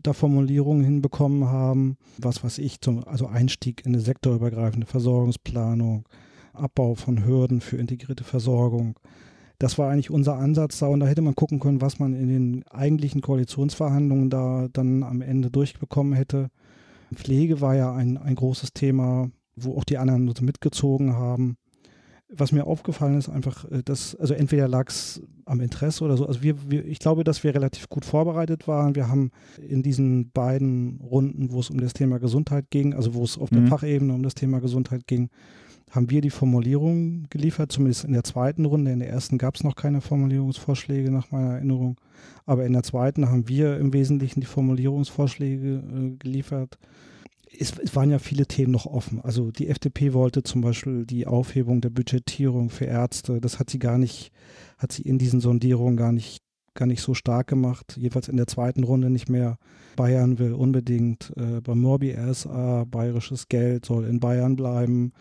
[0.02, 1.98] da Formulierungen hinbekommen haben.
[2.18, 6.08] Was weiß ich, zum, also Einstieg in eine sektorübergreifende Versorgungsplanung,
[6.54, 9.00] Abbau von Hürden für integrierte Versorgung,
[9.60, 12.30] das war eigentlich unser Ansatz da und da hätte man gucken können, was man in
[12.30, 16.50] den eigentlichen Koalitionsverhandlungen da dann am Ende durchbekommen hätte.
[17.14, 21.58] Pflege war ja ein, ein großes Thema, wo auch die anderen mitgezogen haben.
[22.32, 26.28] Was mir aufgefallen ist, einfach, äh, dass, also entweder lag es am Interesse oder so.
[26.28, 28.96] Also wir, wir, ich glaube, dass wir relativ gut vorbereitet waren.
[28.96, 29.32] Wir haben
[29.68, 33.50] in diesen beiden Runden, wo es um das Thema Gesundheit ging, also wo es auf
[33.50, 33.56] mhm.
[33.56, 35.30] der Fachebene um das Thema Gesundheit ging,
[35.90, 38.92] haben wir die Formulierung geliefert, zumindest in der zweiten Runde.
[38.92, 42.00] In der ersten gab es noch keine Formulierungsvorschläge nach meiner Erinnerung.
[42.46, 46.78] Aber in der zweiten haben wir im Wesentlichen die Formulierungsvorschläge äh, geliefert.
[47.58, 49.20] Es, es, waren ja viele Themen noch offen.
[49.22, 53.42] Also die FDP wollte zum Beispiel die Aufhebung der Budgetierung für Ärzte.
[53.42, 54.32] Das hat sie gar nicht,
[54.78, 56.44] hat sie in diesen Sondierungen gar nicht,
[56.76, 57.96] gar nicht so stark gemacht.
[57.98, 59.58] Jedenfalls in der zweiten Runde nicht mehr.
[59.96, 65.14] Bayern will unbedingt äh, bei Morbi RSA bayerisches Geld soll in Bayern bleiben.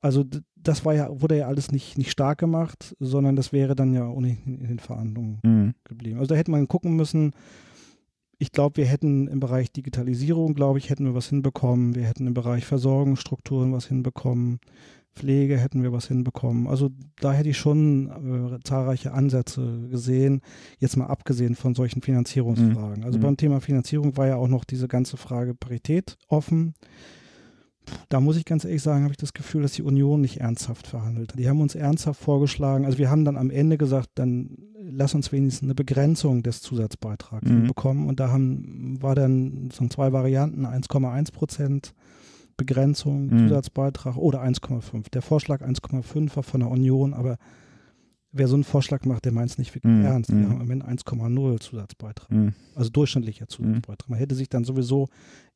[0.00, 3.92] Also das war ja, wurde ja alles nicht, nicht stark gemacht, sondern das wäre dann
[3.94, 5.74] ja ohnehin in den Verhandlungen mhm.
[5.84, 6.18] geblieben.
[6.18, 7.32] Also da hätte man gucken müssen,
[8.38, 11.96] ich glaube, wir hätten im Bereich Digitalisierung, glaube ich, hätten wir was hinbekommen.
[11.96, 14.60] Wir hätten im Bereich Versorgungsstrukturen was hinbekommen.
[15.16, 16.68] Pflege hätten wir was hinbekommen.
[16.68, 20.42] Also da hätte ich schon äh, zahlreiche Ansätze gesehen,
[20.78, 23.00] jetzt mal abgesehen von solchen Finanzierungsfragen.
[23.00, 23.04] Mhm.
[23.04, 23.22] Also mhm.
[23.22, 26.74] beim Thema Finanzierung war ja auch noch diese ganze Frage Parität offen
[28.08, 30.86] da muss ich ganz ehrlich sagen, habe ich das Gefühl, dass die Union nicht ernsthaft
[30.86, 31.34] verhandelt.
[31.38, 34.56] Die haben uns ernsthaft vorgeschlagen, also wir haben dann am Ende gesagt, dann
[34.90, 37.66] lass uns wenigstens eine Begrenzung des Zusatzbeitrags mhm.
[37.66, 38.08] bekommen.
[38.08, 41.94] Und da haben, war dann so zwei Varianten, 1,1 Prozent
[42.56, 43.48] Begrenzung, mhm.
[43.48, 45.10] Zusatzbeitrag oder 1,5.
[45.12, 47.36] Der Vorschlag 1,5 war von der Union, aber
[48.32, 50.30] wer so einen Vorschlag macht, der meint es nicht wirklich mm, ernst.
[50.30, 50.44] Wir mm.
[50.44, 52.30] haben im Moment 1,0 Zusatzbeitrag.
[52.30, 52.48] Mm.
[52.74, 54.08] Also durchschnittlicher Zusatzbeitrag.
[54.08, 55.08] Man hätte sich dann sowieso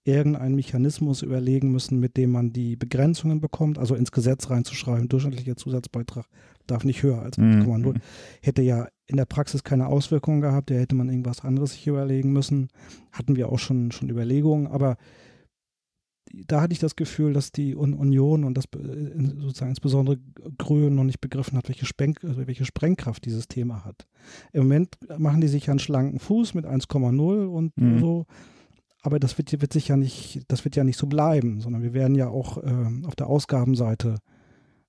[0.05, 5.57] irgendeinen Mechanismus überlegen müssen, mit dem man die Begrenzungen bekommt, also ins Gesetz reinzuschreiben, durchschnittlicher
[5.57, 6.27] Zusatzbeitrag
[6.67, 7.97] darf nicht höher als 1,0.
[8.41, 12.33] Hätte ja in der Praxis keine Auswirkungen gehabt, da hätte man irgendwas anderes sich überlegen
[12.33, 12.69] müssen.
[13.11, 14.97] Hatten wir auch schon, schon Überlegungen, aber
[16.33, 20.19] da hatte ich das Gefühl, dass die Union und das äh, sozusagen insbesondere
[20.57, 24.07] Grün noch nicht begriffen hat, welche, Spreng, also welche Sprengkraft dieses Thema hat.
[24.53, 27.99] Im Moment machen die sich einen schlanken Fuß mit 1,0 und mhm.
[27.99, 28.27] so.
[29.03, 31.93] Aber das wird, wird sich ja nicht, das wird ja nicht so bleiben, sondern wir
[31.93, 34.19] werden ja auch äh, auf der Ausgabenseite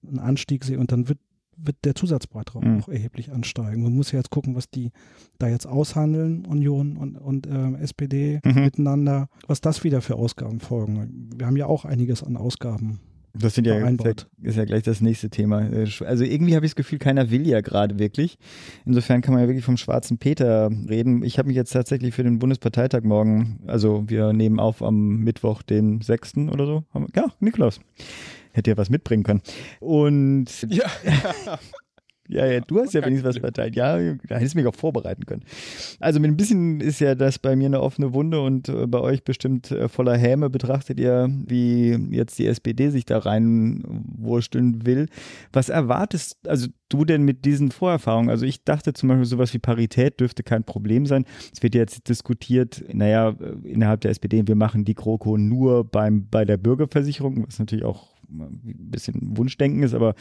[0.07, 1.19] einen Anstieg sehen und dann wird
[1.57, 2.79] wird der Zusatzbeitrag mhm.
[2.79, 3.83] auch erheblich ansteigen.
[3.83, 4.91] Man muss ja jetzt gucken, was die
[5.37, 8.61] da jetzt aushandeln, Union und, und äh, SPD mhm.
[8.61, 11.29] miteinander, was das wieder für Ausgaben folgen.
[11.35, 12.99] Wir haben ja auch einiges an Ausgaben
[13.35, 13.75] das sind ja,
[14.43, 15.61] ist ja gleich das nächste Thema.
[15.61, 18.37] Äh, also irgendwie habe ich das Gefühl, keiner will ja gerade wirklich.
[18.85, 21.23] Insofern kann man ja wirklich vom schwarzen Peter reden.
[21.23, 25.63] Ich habe mich jetzt tatsächlich für den Bundesparteitag morgen, also wir nehmen auf am Mittwoch,
[25.63, 26.37] den 6.
[26.51, 26.83] oder so.
[27.15, 27.79] Ja, Nikolaus.
[28.51, 29.41] Hätte ja was mitbringen können.
[29.79, 30.85] Und ja.
[32.33, 33.75] Ja, ja, du hast ja wenigstens was verteilt.
[33.75, 35.43] Ja, da hättest du mich auch vorbereiten können.
[35.99, 38.99] Also mit ein bisschen ist ja das bei mir eine offene Wunde und äh, bei
[38.99, 45.07] euch bestimmt äh, voller Häme betrachtet ihr, wie jetzt die SPD sich da reinwursteln will.
[45.51, 48.31] Was erwartest also du denn mit diesen Vorerfahrungen?
[48.31, 51.25] Also ich dachte zum Beispiel sowas wie Parität dürfte kein Problem sein.
[51.53, 56.27] Es wird jetzt diskutiert, naja, äh, innerhalb der SPD, wir machen die GroKo nur beim,
[56.29, 60.15] bei der Bürgerversicherung, was natürlich auch ein bisschen Wunschdenken ist, aber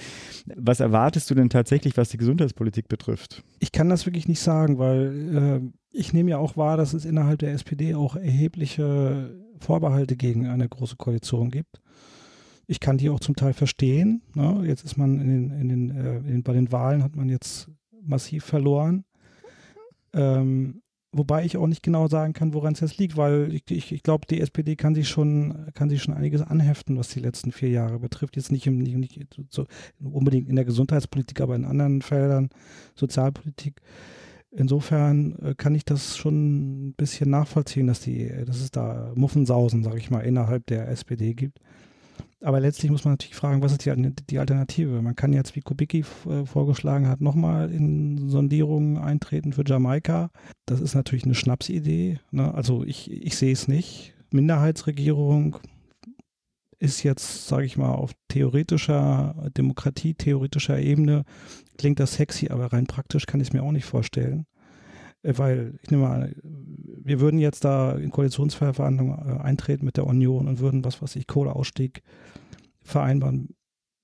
[0.56, 3.42] was erwartest du denn tatsächlich, was die Gesundheitspolitik betrifft?
[3.58, 7.04] Ich kann das wirklich nicht sagen, weil äh, ich nehme ja auch wahr, dass es
[7.04, 11.80] innerhalb der SPD auch erhebliche Vorbehalte gegen eine große Koalition gibt.
[12.66, 14.22] Ich kann die auch zum Teil verstehen.
[14.34, 14.62] Ne?
[14.66, 17.70] Jetzt ist man in den, in den, äh, in bei den Wahlen hat man jetzt
[18.02, 19.04] massiv verloren.
[20.14, 20.81] Ähm,
[21.14, 24.02] Wobei ich auch nicht genau sagen kann, woran es jetzt liegt, weil ich, ich, ich
[24.02, 27.68] glaube, die SPD kann sich schon, kann sich schon einiges anheften, was die letzten vier
[27.68, 28.36] Jahre betrifft.
[28.36, 29.66] Jetzt nicht, im, nicht, nicht so
[30.02, 32.48] unbedingt in der Gesundheitspolitik, aber in anderen Feldern,
[32.94, 33.82] Sozialpolitik.
[34.50, 39.82] Insofern äh, kann ich das schon ein bisschen nachvollziehen, dass die, dass es da Muffensausen,
[39.84, 41.58] sage ich mal, innerhalb der SPD gibt.
[42.42, 45.00] Aber letztlich muss man natürlich fragen, was ist die, die Alternative?
[45.00, 50.30] Man kann jetzt, wie Kubicki äh, vorgeschlagen hat, nochmal in Sondierungen eintreten für Jamaika.
[50.66, 52.18] Das ist natürlich eine Schnapsidee.
[52.32, 52.52] Ne?
[52.52, 54.14] Also ich, ich sehe es nicht.
[54.32, 55.58] Minderheitsregierung
[56.78, 61.24] ist jetzt, sage ich mal, auf theoretischer, Demokratie, theoretischer Ebene,
[61.78, 64.46] klingt das sexy, aber rein praktisch kann ich es mir auch nicht vorstellen.
[65.22, 70.06] Äh, weil, ich nehme mal, wir würden jetzt da in Koalitionsverhandlungen äh, eintreten mit der
[70.06, 72.02] Union und würden, was weiß ich, Kohleausstieg
[72.82, 73.50] vereinbaren.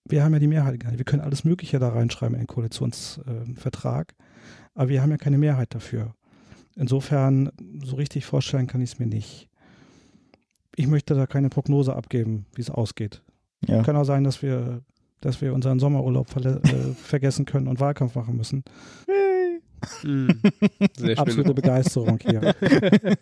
[0.05, 0.99] Wir haben ja die Mehrheit gar nicht.
[0.99, 4.15] Wir können alles Mögliche da reinschreiben in den Koalitionsvertrag,
[4.75, 6.15] aber wir haben ja keine Mehrheit dafür.
[6.77, 7.51] Insofern,
[7.83, 9.49] so richtig vorstellen kann ich es mir nicht.
[10.77, 13.23] Ich möchte da keine Prognose abgeben, wie es ausgeht.
[13.67, 13.83] Ja.
[13.83, 14.83] Kann auch sein, dass wir,
[15.21, 18.63] dass wir unseren Sommerurlaub äh, vergessen können und Wahlkampf machen müssen.
[20.03, 20.41] Mhm.
[21.17, 22.55] Absolute Begeisterung hier.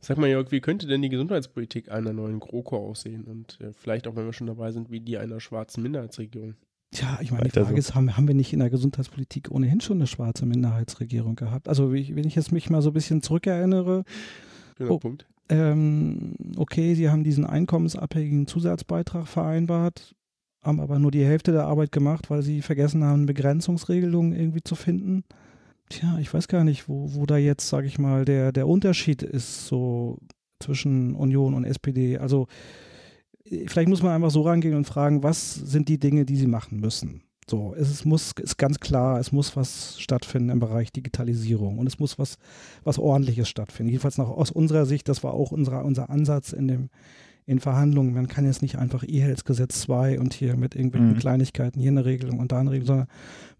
[0.00, 3.24] Sag mal, Jörg, wie könnte denn die Gesundheitspolitik einer neuen GroKo aussehen?
[3.24, 6.54] Und äh, vielleicht auch, wenn wir schon dabei sind, wie die einer schwarzen Minderheitsregierung?
[6.92, 7.76] Tja, ich meine, die Frage so.
[7.76, 11.68] ist, haben, haben wir nicht in der Gesundheitspolitik ohnehin schon eine schwarze Minderheitsregierung gehabt?
[11.68, 14.04] Also, wenn ich jetzt mich mal so ein bisschen zurückerinnere.
[14.78, 15.26] Schöner oh, Punkt.
[15.48, 20.14] Ähm, okay, sie haben diesen einkommensabhängigen Zusatzbeitrag vereinbart,
[20.62, 24.74] haben aber nur die Hälfte der Arbeit gemacht, weil sie vergessen haben, Begrenzungsregelungen irgendwie zu
[24.74, 25.24] finden.
[25.88, 29.22] Tja, ich weiß gar nicht, wo, wo da jetzt, sage ich mal, der, der Unterschied
[29.22, 30.18] ist so
[30.60, 32.18] zwischen Union und SPD.
[32.18, 32.48] Also
[33.66, 36.80] vielleicht muss man einfach so rangehen und fragen, was sind die Dinge, die sie machen
[36.80, 37.22] müssen.
[37.48, 42.00] So, es muss, ist ganz klar, es muss was stattfinden im Bereich Digitalisierung und es
[42.00, 42.38] muss was,
[42.82, 43.90] was Ordentliches stattfinden.
[43.90, 46.90] Jedenfalls nach, aus unserer Sicht, das war auch unser, unser Ansatz in dem,
[47.46, 48.12] in Verhandlungen.
[48.12, 51.18] Man kann jetzt nicht einfach E-Health-Gesetz 2 und hier mit irgendwelchen mhm.
[51.18, 53.08] Kleinigkeiten hier eine Regelung und da eine Regelung, sondern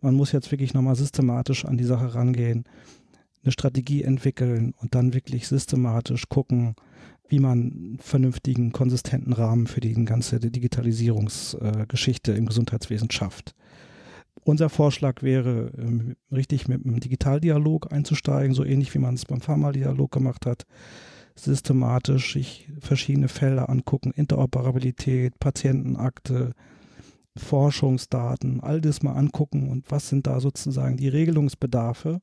[0.00, 2.64] man muss jetzt wirklich nochmal systematisch an die Sache rangehen,
[3.44, 6.74] eine Strategie entwickeln und dann wirklich systematisch gucken,
[7.28, 13.54] wie man einen vernünftigen, konsistenten Rahmen für die ganze Digitalisierungsgeschichte äh, im Gesundheitswesen schafft.
[14.42, 19.40] Unser Vorschlag wäre, ähm, richtig mit einem Digitaldialog einzusteigen, so ähnlich wie man es beim
[19.40, 20.66] Pharmadialog gemacht hat
[21.38, 26.52] systematisch sich verschiedene Felder angucken, Interoperabilität, Patientenakte,
[27.36, 32.20] Forschungsdaten, all das mal angucken und was sind da sozusagen die Regelungsbedarfe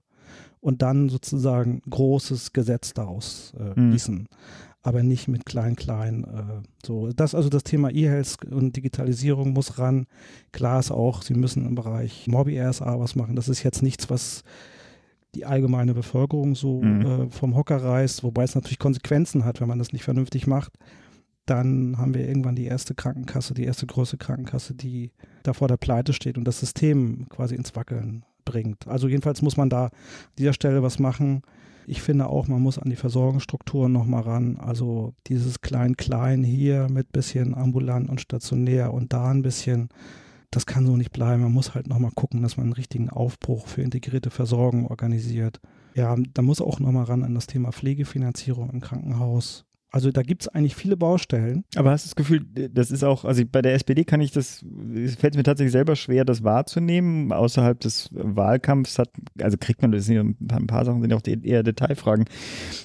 [0.60, 4.28] und dann sozusagen großes Gesetz daraus äh, mhm.
[4.82, 7.12] aber nicht mit klein klein äh, so.
[7.12, 10.08] Das also das Thema E-Health und Digitalisierung muss ran.
[10.52, 13.36] Klar ist auch sie müssen im Bereich Mobi RSA was machen.
[13.36, 14.44] Das ist jetzt nichts was
[15.36, 17.06] die allgemeine Bevölkerung so mhm.
[17.06, 20.74] äh, vom Hocker reißt, wobei es natürlich Konsequenzen hat, wenn man das nicht vernünftig macht.
[21.46, 25.12] Dann haben wir irgendwann die erste Krankenkasse, die erste große Krankenkasse, die
[25.44, 28.88] da vor der Pleite steht und das System quasi ins Wackeln bringt.
[28.88, 29.92] Also jedenfalls muss man da an
[30.38, 31.42] dieser Stelle was machen.
[31.86, 34.58] Ich finde auch, man muss an die Versorgungsstrukturen nochmal ran.
[34.58, 39.90] Also dieses Klein-Klein hier mit bisschen ambulant und stationär und da ein bisschen
[40.56, 41.44] das kann so nicht bleiben.
[41.44, 45.60] Man muss halt nochmal gucken, dass man einen richtigen Aufbruch für integrierte Versorgung organisiert.
[45.96, 49.66] Ja, da muss auch nochmal ran an das Thema Pflegefinanzierung im Krankenhaus.
[49.94, 51.66] Also da gibt es eigentlich viele Baustellen.
[51.76, 54.66] Aber hast du das Gefühl, das ist auch, also bei der SPD kann ich das,
[54.96, 57.32] es fällt mir tatsächlich selber schwer, das wahrzunehmen.
[57.32, 60.36] Außerhalb des Wahlkampfs hat, also kriegt man das, ein
[60.66, 62.26] paar Sachen sind auch eher Detailfragen.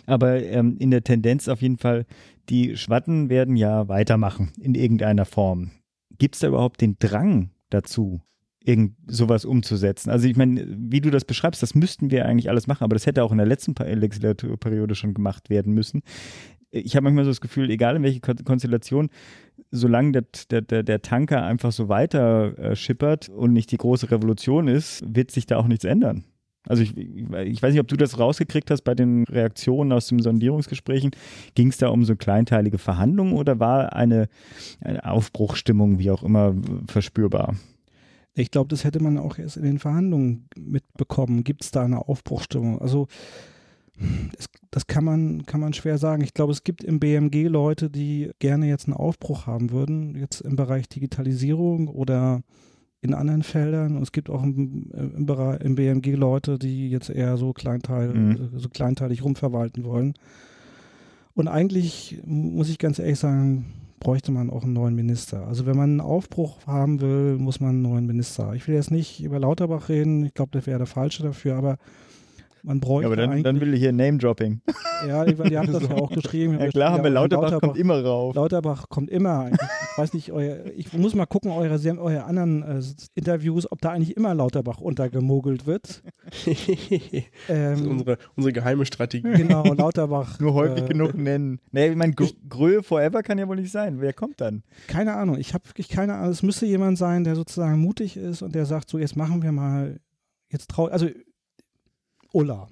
[0.05, 2.05] Aber ähm, in der Tendenz auf jeden Fall,
[2.51, 5.71] die Schwatten werden ja weitermachen in irgendeiner Form.
[6.19, 8.21] Gibt es da überhaupt den Drang dazu,
[8.63, 10.11] irgend sowas umzusetzen.
[10.11, 13.07] Also ich meine, wie du das beschreibst, das müssten wir eigentlich alles machen, aber das
[13.07, 16.03] hätte auch in der letzten Legislaturperiode schon gemacht werden müssen
[16.71, 19.09] ich habe manchmal so das Gefühl, egal in welche Konstellation,
[19.71, 24.69] solange der, der, der Tanker einfach so weiter äh, schippert und nicht die große Revolution
[24.69, 26.25] ist, wird sich da auch nichts ändern.
[26.69, 30.21] Also ich, ich weiß nicht, ob du das rausgekriegt hast bei den Reaktionen aus den
[30.21, 31.11] Sondierungsgesprächen.
[31.55, 34.29] Ging es da um so kleinteilige Verhandlungen oder war eine,
[34.81, 36.55] eine Aufbruchstimmung, wie auch immer,
[36.87, 37.57] verspürbar?
[38.35, 41.43] Ich glaube, das hätte man auch erst in den Verhandlungen mitbekommen.
[41.43, 42.81] Gibt es da eine Aufbruchstimmung?
[42.81, 43.09] Also
[44.37, 46.23] das, das kann, man, kann man schwer sagen.
[46.23, 50.41] Ich glaube, es gibt im BMG Leute, die gerne jetzt einen Aufbruch haben würden, jetzt
[50.43, 52.43] im Bereich Digitalisierung oder
[53.01, 53.97] in anderen Feldern.
[53.97, 58.13] Und es gibt auch im, im, Bereich, im BMG Leute, die jetzt eher so, Kleinteil,
[58.15, 58.51] mhm.
[58.57, 60.15] so kleinteilig rumverwalten wollen.
[61.35, 63.67] Und eigentlich, muss ich ganz ehrlich sagen,
[64.01, 65.47] bräuchte man auch einen neuen Minister.
[65.47, 68.55] Also wenn man einen Aufbruch haben will, muss man einen neuen Minister.
[68.55, 71.79] Ich will jetzt nicht über Lauterbach reden, ich glaube, der wäre der Falsche dafür, aber
[72.63, 74.61] man bräuchte ja, aber dann, dann will ich hier Name-Dropping.
[75.07, 76.59] Ja, die, die haben das ja auch geschrieben.
[76.59, 78.35] Ja, klar, haben wir Lauterbach, Lauterbach, kommt immer rauf.
[78.35, 79.51] Lauterbach kommt immer.
[79.99, 82.81] Ich weiß nicht, euer, ich muss mal gucken, eure, eure anderen äh,
[83.17, 86.05] Interviews, ob da eigentlich immer Lauterbach untergemogelt wird.
[87.49, 89.29] ähm, unsere, unsere geheime Strategie.
[89.29, 90.39] Genau, Lauterbach.
[90.39, 91.59] Nur häufig äh, genug nennen.
[91.73, 94.01] Nee, ich meine, Gröhe Forever kann ja wohl nicht sein.
[94.01, 94.63] Wer kommt dann?
[94.87, 95.37] Keine Ahnung.
[95.37, 96.31] Ich habe wirklich keine Ahnung.
[96.31, 99.51] Es müsste jemand sein, der sozusagen mutig ist und der sagt, so jetzt machen wir
[99.51, 99.99] mal,
[100.49, 101.09] jetzt trau, also
[102.33, 102.69] Ulla.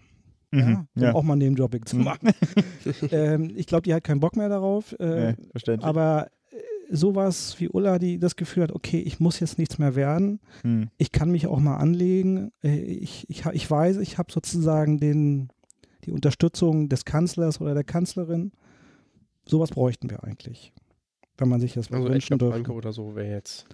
[0.52, 1.12] Mhm, ja, um ja.
[1.12, 2.04] auch mal Name-Dropping zu mhm.
[2.04, 2.30] machen.
[3.10, 4.94] ähm, ich glaube, die hat keinen Bock mehr darauf.
[5.00, 5.84] Äh, nee, verständlich.
[5.84, 6.28] Aber
[6.90, 10.40] sowas wie Ulla, die das Gefühl hat, okay, ich muss jetzt nichts mehr werden.
[10.62, 10.90] Mhm.
[10.98, 12.52] Ich kann mich auch mal anlegen.
[12.62, 15.48] Äh, ich, ich, ich weiß, ich habe sozusagen den,
[16.04, 18.52] die Unterstützung des Kanzlers oder der Kanzlerin.
[19.46, 20.72] Sowas bräuchten wir eigentlich,
[21.38, 22.54] wenn man sich das also wünschen dürfte.
[22.54, 23.66] Franke oder so wäre jetzt.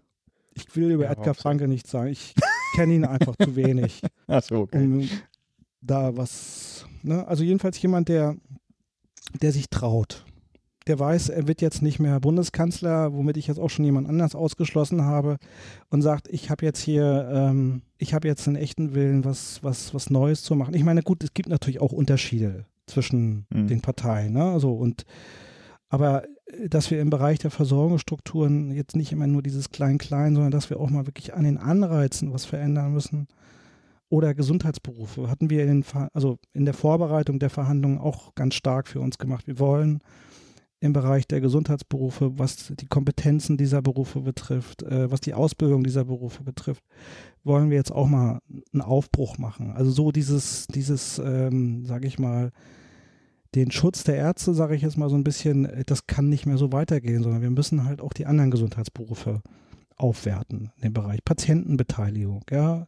[0.54, 2.10] Ich will über Edgar Franke nichts sagen.
[2.10, 2.34] Ich
[2.74, 4.02] kenne ihn einfach zu wenig.
[4.26, 4.84] Ach so, okay.
[4.84, 5.08] Um,
[5.80, 7.26] da was, ne?
[7.26, 8.36] also jedenfalls jemand, der,
[9.40, 10.24] der sich traut.
[10.86, 14.34] Der weiß, er wird jetzt nicht mehr Bundeskanzler, womit ich jetzt auch schon jemand anders
[14.34, 15.36] ausgeschlossen habe
[15.90, 19.94] und sagt, ich habe jetzt hier, ähm, ich habe jetzt einen echten Willen, was, was,
[19.94, 20.74] was Neues zu machen.
[20.74, 23.68] Ich meine, gut, es gibt natürlich auch Unterschiede zwischen mhm.
[23.68, 24.44] den Parteien, ne?
[24.44, 25.04] Also und
[25.88, 30.50] aber äh, dass wir im Bereich der Versorgungsstrukturen jetzt nicht immer nur dieses Klein-Klein, sondern
[30.50, 33.28] dass wir auch mal wirklich an den Anreizen was verändern müssen
[34.12, 38.86] oder Gesundheitsberufe hatten wir in, den, also in der Vorbereitung der Verhandlungen auch ganz stark
[38.86, 39.46] für uns gemacht.
[39.46, 40.02] Wir wollen
[40.82, 46.04] im Bereich der Gesundheitsberufe, was die Kompetenzen dieser Berufe betrifft, äh, was die Ausbildung dieser
[46.04, 46.82] Berufe betrifft,
[47.44, 48.40] wollen wir jetzt auch mal
[48.72, 49.70] einen Aufbruch machen.
[49.70, 52.50] Also so dieses, dieses, ähm, sage ich mal,
[53.54, 56.58] den Schutz der Ärzte, sage ich jetzt mal so ein bisschen, das kann nicht mehr
[56.58, 59.40] so weitergehen, sondern wir müssen halt auch die anderen Gesundheitsberufe
[59.96, 62.86] aufwerten dem Bereich Patientenbeteiligung, ja,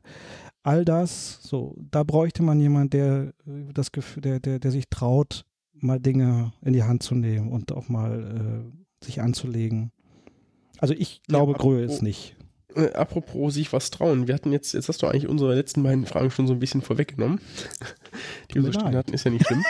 [0.64, 4.88] all das, so, da bräuchte man jemand, der äh, das Gefühl, der, der, der sich
[4.90, 5.44] traut,
[5.84, 8.64] mal Dinge in die Hand zu nehmen und auch mal
[9.02, 9.92] äh, sich anzulegen.
[10.78, 12.36] Also ich glaube, ja, Gröhe ist nicht.
[12.74, 16.06] Äh, apropos sich was trauen, wir hatten jetzt, jetzt hast du eigentlich unsere letzten beiden
[16.06, 17.40] Fragen schon so ein bisschen vorweggenommen.
[18.50, 19.64] Die wir so stehen hatten, ist ja nicht schlimm.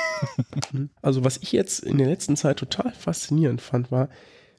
[1.03, 4.09] also was ich jetzt in der letzten Zeit total faszinierend fand, war,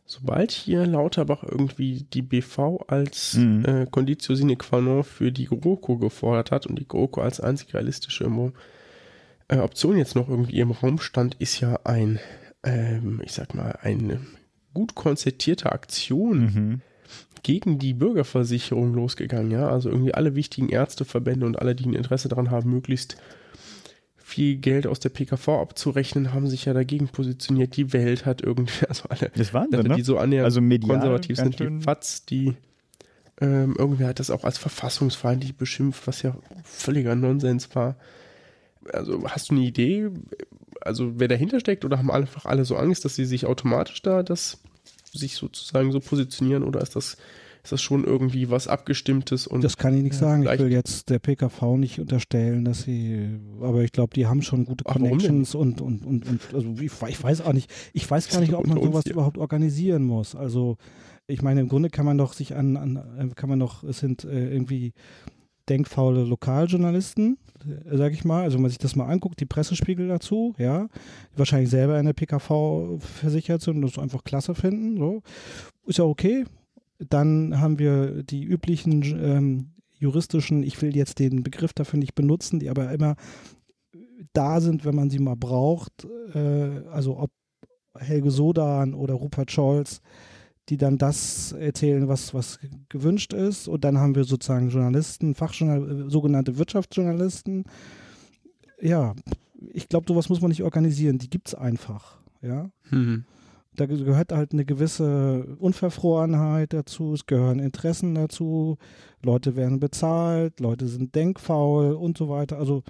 [0.05, 3.65] sobald hier Lauterbach irgendwie die BV als mhm.
[3.65, 7.73] äh, Conditio sine qua non für die GroKo gefordert hat und die GroKo als einzig
[7.73, 8.25] realistische
[9.47, 12.19] äh, Option jetzt noch irgendwie im Raum stand, ist ja ein,
[12.63, 14.19] ähm, ich sag mal, eine
[14.73, 16.81] gut konzertierte Aktion mhm.
[17.43, 19.69] gegen die Bürgerversicherung losgegangen, ja.
[19.69, 23.17] Also irgendwie alle wichtigen Ärzteverbände und alle, die ein Interesse daran haben, möglichst
[24.17, 27.77] viel Geld aus der PKV abzurechnen, haben sich ja dagegen positioniert.
[27.77, 30.03] Die Welt hat irgendwie, also alle, das Wahnsinn, die ne?
[30.03, 32.55] so annähernd also konservativ sind, die FATS, die
[33.39, 37.97] ähm, irgendwie hat das auch als verfassungsfeindlich beschimpft, was ja völliger Nonsens war.
[38.91, 40.09] Also hast du eine Idee,
[40.81, 44.23] also wer dahinter steckt oder haben einfach alle so Angst, dass sie sich automatisch da
[44.23, 44.59] das
[45.11, 47.17] sich sozusagen so positionieren oder ist das
[47.65, 49.63] ist das schon irgendwie was Abgestimmtes und.
[49.63, 50.43] Das kann ich nicht ja, sagen.
[50.43, 54.65] Ich will jetzt der PKV nicht unterstellen, dass sie, aber ich glaube, die haben schon
[54.65, 58.39] gute Connections und, und, und, und, also ich, ich, weiß auch nicht, ich weiß gar
[58.39, 60.35] nicht, ob man sowas überhaupt organisieren muss.
[60.35, 60.77] Also,
[61.25, 64.25] ich meine, im Grunde kann man doch sich an, an kann man doch, es sind
[64.25, 64.93] äh, irgendwie
[65.69, 68.43] denkfaule Lokaljournalisten, äh, sag ich mal.
[68.43, 70.87] Also wenn man sich das mal anguckt, die Pressespiegel dazu, ja,
[71.33, 74.97] die wahrscheinlich selber in der PKV versichert sind und das einfach klasse finden.
[74.97, 75.21] So.
[75.85, 76.45] Ist ja okay.
[76.99, 82.59] Dann haben wir die üblichen ähm, juristischen, ich will jetzt den Begriff dafür nicht benutzen,
[82.59, 83.15] die aber immer
[84.33, 86.07] da sind, wenn man sie mal braucht.
[86.33, 87.31] Äh, also ob
[87.97, 90.01] Helge Sodan oder Rupert Scholz,
[90.69, 92.59] die dann das erzählen, was, was
[92.89, 93.67] gewünscht ist.
[93.67, 97.65] Und dann haben wir sozusagen Journalisten, Fachjournal sogenannte Wirtschaftsjournalisten.
[98.81, 99.13] Ja,
[99.73, 101.17] ich glaube, sowas muss man nicht organisieren.
[101.17, 102.17] Die gibt es einfach.
[102.41, 102.69] Ja.
[102.89, 103.25] Mhm.
[103.75, 108.77] Da gehört halt eine gewisse Unverfrorenheit dazu, es gehören Interessen dazu,
[109.21, 112.57] Leute werden bezahlt, Leute sind denkfaul und so weiter.
[112.57, 112.83] Also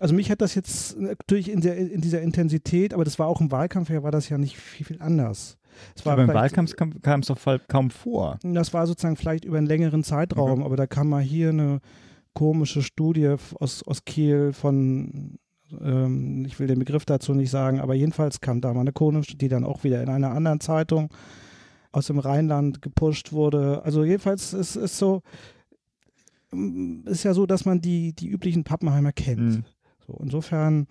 [0.00, 3.40] also mich hat das jetzt natürlich in, der, in dieser Intensität, aber das war auch
[3.40, 5.56] im Wahlkampf, ja, war das ja nicht viel, viel anders.
[5.94, 8.38] Es war aber im Wahlkampf kam es doch kaum vor.
[8.42, 10.64] Das war sozusagen vielleicht über einen längeren Zeitraum, okay.
[10.64, 11.80] aber da kam mal hier eine
[12.34, 15.38] komische Studie aus, aus Kiel von,
[15.80, 19.36] ähm, ich will den Begriff dazu nicht sagen, aber jedenfalls kam da mal eine komische,
[19.36, 21.10] die dann auch wieder in einer anderen Zeitung
[21.92, 23.82] aus dem Rheinland gepusht wurde.
[23.84, 25.22] Also jedenfalls ist es so,
[27.04, 29.40] ist ja so, dass man die, die üblichen Pappenheimer kennt.
[29.40, 29.64] Mhm.
[30.06, 30.86] So, insofern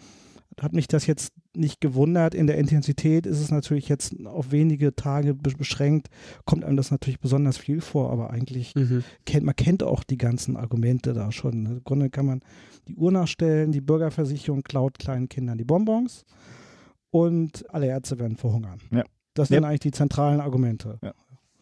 [0.59, 2.33] hat mich das jetzt nicht gewundert.
[2.35, 6.09] In der Intensität ist es natürlich jetzt auf wenige Tage beschränkt,
[6.45, 9.03] kommt einem das natürlich besonders viel vor, aber eigentlich mhm.
[9.25, 11.65] kennt man kennt auch die ganzen Argumente da schon.
[11.65, 12.41] Im Grunde kann man
[12.87, 16.25] die Uhr nachstellen, die Bürgerversicherung klaut kleinen Kindern die Bonbons
[17.11, 18.79] und alle Ärzte werden verhungern.
[18.91, 19.03] Ja.
[19.33, 19.69] Das sind ja.
[19.69, 20.99] eigentlich die zentralen Argumente.
[21.01, 21.13] Ja.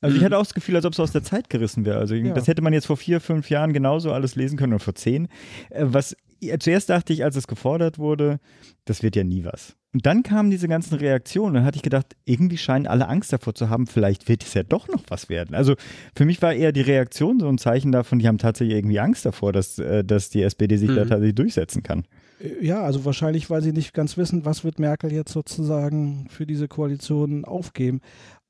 [0.01, 1.99] Also ich hatte auch das Gefühl, als ob es aus der Zeit gerissen wäre.
[1.99, 2.33] Also ja.
[2.33, 5.27] das hätte man jetzt vor vier, fünf Jahren genauso alles lesen können oder vor zehn.
[5.69, 6.15] Äh, was
[6.59, 8.39] zuerst dachte ich, als es gefordert wurde,
[8.85, 9.75] das wird ja nie was.
[9.93, 13.53] Und dann kamen diese ganzen Reaktionen und hatte ich gedacht, irgendwie scheinen alle Angst davor
[13.53, 15.53] zu haben, vielleicht wird es ja doch noch was werden.
[15.53, 15.75] Also
[16.15, 19.25] für mich war eher die Reaktion so ein Zeichen davon, die haben tatsächlich irgendwie Angst
[19.25, 20.95] davor, dass, äh, dass die SPD sich mhm.
[20.95, 22.05] da tatsächlich durchsetzen kann.
[22.39, 26.45] Äh, ja, also wahrscheinlich, weil sie nicht ganz wissen, was wird Merkel jetzt sozusagen für
[26.45, 27.99] diese Koalition aufgeben.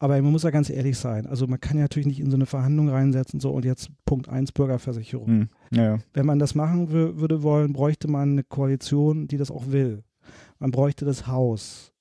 [0.01, 1.27] Aber man muss ja ganz ehrlich sein.
[1.27, 4.29] Also man kann ja natürlich nicht in so eine Verhandlung reinsetzen, so und jetzt Punkt
[4.29, 5.27] 1 Bürgerversicherung.
[5.27, 5.99] Hm, ja.
[6.13, 10.03] Wenn man das machen würde wollen, bräuchte man eine Koalition, die das auch will.
[10.57, 11.93] Man bräuchte das Haus.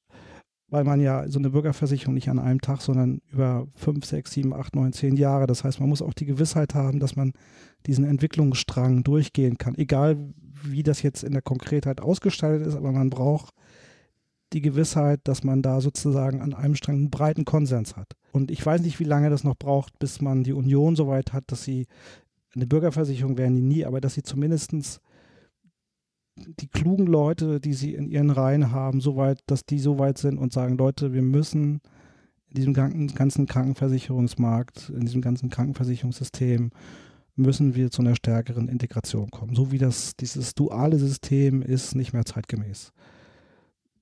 [0.68, 4.54] Weil man ja so eine Bürgerversicherung nicht an einem Tag, sondern über fünf, sechs, sieben,
[4.54, 5.46] acht, neun, zehn Jahre.
[5.46, 7.34] Das heißt, man muss auch die Gewissheit haben, dass man
[7.84, 9.74] diesen Entwicklungsstrang durchgehen kann.
[9.74, 10.16] Egal,
[10.64, 13.52] wie das jetzt in der Konkretheit ausgestaltet ist, aber man braucht
[14.52, 18.16] die Gewissheit, dass man da sozusagen an einem Strang einen breiten Konsens hat.
[18.32, 21.32] Und ich weiß nicht, wie lange das noch braucht, bis man die Union so weit
[21.32, 21.86] hat, dass sie,
[22.54, 25.00] eine Bürgerversicherung werden die nie, aber dass sie zumindest
[26.36, 30.18] die klugen Leute, die sie in ihren Reihen haben, so weit, dass die so weit
[30.18, 31.80] sind und sagen, Leute, wir müssen
[32.48, 36.70] in diesem ganzen Krankenversicherungsmarkt, in diesem ganzen Krankenversicherungssystem
[37.36, 39.54] müssen wir zu einer stärkeren Integration kommen.
[39.54, 42.92] So wie das, dieses duale System ist nicht mehr zeitgemäß.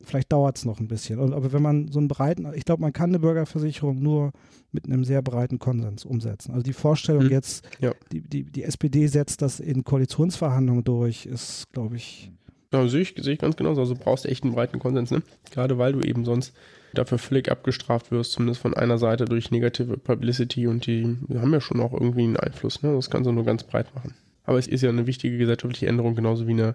[0.00, 1.18] Vielleicht dauert es noch ein bisschen.
[1.18, 4.32] Aber wenn man so einen breiten, ich glaube, man kann eine Bürgerversicherung nur
[4.70, 6.52] mit einem sehr breiten Konsens umsetzen.
[6.52, 7.30] Also die Vorstellung hm.
[7.30, 7.92] jetzt, ja.
[8.12, 12.30] die, die, die SPD setzt das in Koalitionsverhandlungen durch, ist, glaube ich.
[12.72, 13.80] Ja, sehe ich, sehe ich ganz genauso.
[13.80, 15.22] Also brauchst du echt einen breiten Konsens, ne?
[15.50, 16.52] Gerade weil du eben sonst
[16.94, 21.60] dafür völlig abgestraft wirst, zumindest von einer Seite durch negative Publicity und die haben ja
[21.60, 22.92] schon auch irgendwie einen Einfluss, ne?
[22.92, 24.14] Das kannst du nur ganz breit machen.
[24.44, 26.74] Aber es ist ja eine wichtige gesellschaftliche Änderung, genauso wie eine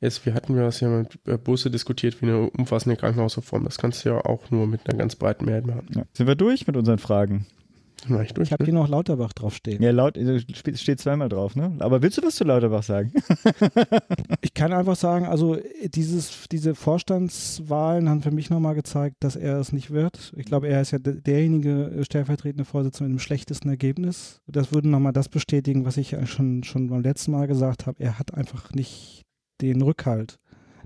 [0.00, 3.64] ist, wir hatten ja das ja mit äh, Busse diskutiert, wie eine umfassende Krankenhausreform.
[3.64, 5.86] Das kannst du ja auch nur mit einer ganz breiten Mehrheit machen.
[5.94, 6.02] Ja.
[6.12, 7.46] Sind wir durch mit unseren Fragen?
[8.08, 8.66] Na, ich durch, ich habe ne?
[8.66, 9.82] hier noch Lauterbach draufstehen.
[9.82, 10.40] Ja, laut, äh,
[10.74, 11.74] steht zweimal drauf, ne?
[11.78, 13.12] Aber willst du was zu Lauterbach sagen?
[14.42, 19.58] ich kann einfach sagen, also dieses, diese Vorstandswahlen haben für mich nochmal gezeigt, dass er
[19.58, 20.32] es nicht wird.
[20.36, 24.40] Ich glaube, er ist ja derjenige äh, stellvertretende Vorsitzende mit dem schlechtesten Ergebnis.
[24.46, 27.98] Das würde nochmal das bestätigen, was ich schon, schon beim letzten Mal gesagt habe.
[27.98, 29.25] Er hat einfach nicht
[29.60, 30.38] den Rückhalt,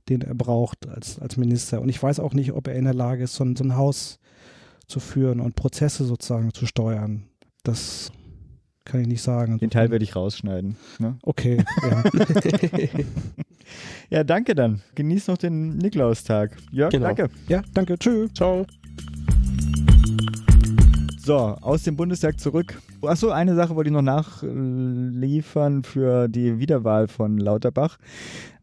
[0.08, 1.80] den er braucht als, als Minister.
[1.80, 3.76] Und ich weiß auch nicht, ob er in der Lage ist, so ein, so ein
[3.76, 4.18] Haus
[4.86, 7.24] zu führen und Prozesse sozusagen zu steuern.
[7.62, 8.10] Das
[8.84, 9.58] kann ich nicht sagen.
[9.58, 10.76] Den Teil werde ich rausschneiden.
[10.98, 11.16] Ne?
[11.22, 12.04] Okay, ja.
[14.10, 14.82] ja, danke dann.
[14.94, 16.56] Genieß noch den Niklaustag.
[16.72, 17.06] Jörg, genau.
[17.06, 17.30] danke.
[17.48, 17.98] Ja, danke.
[17.98, 18.32] Tschüss.
[18.34, 18.66] Ciao.
[21.30, 22.82] So, aus dem Bundestag zurück.
[23.02, 27.98] Achso, eine Sache wollte ich noch nachliefern für die Wiederwahl von Lauterbach.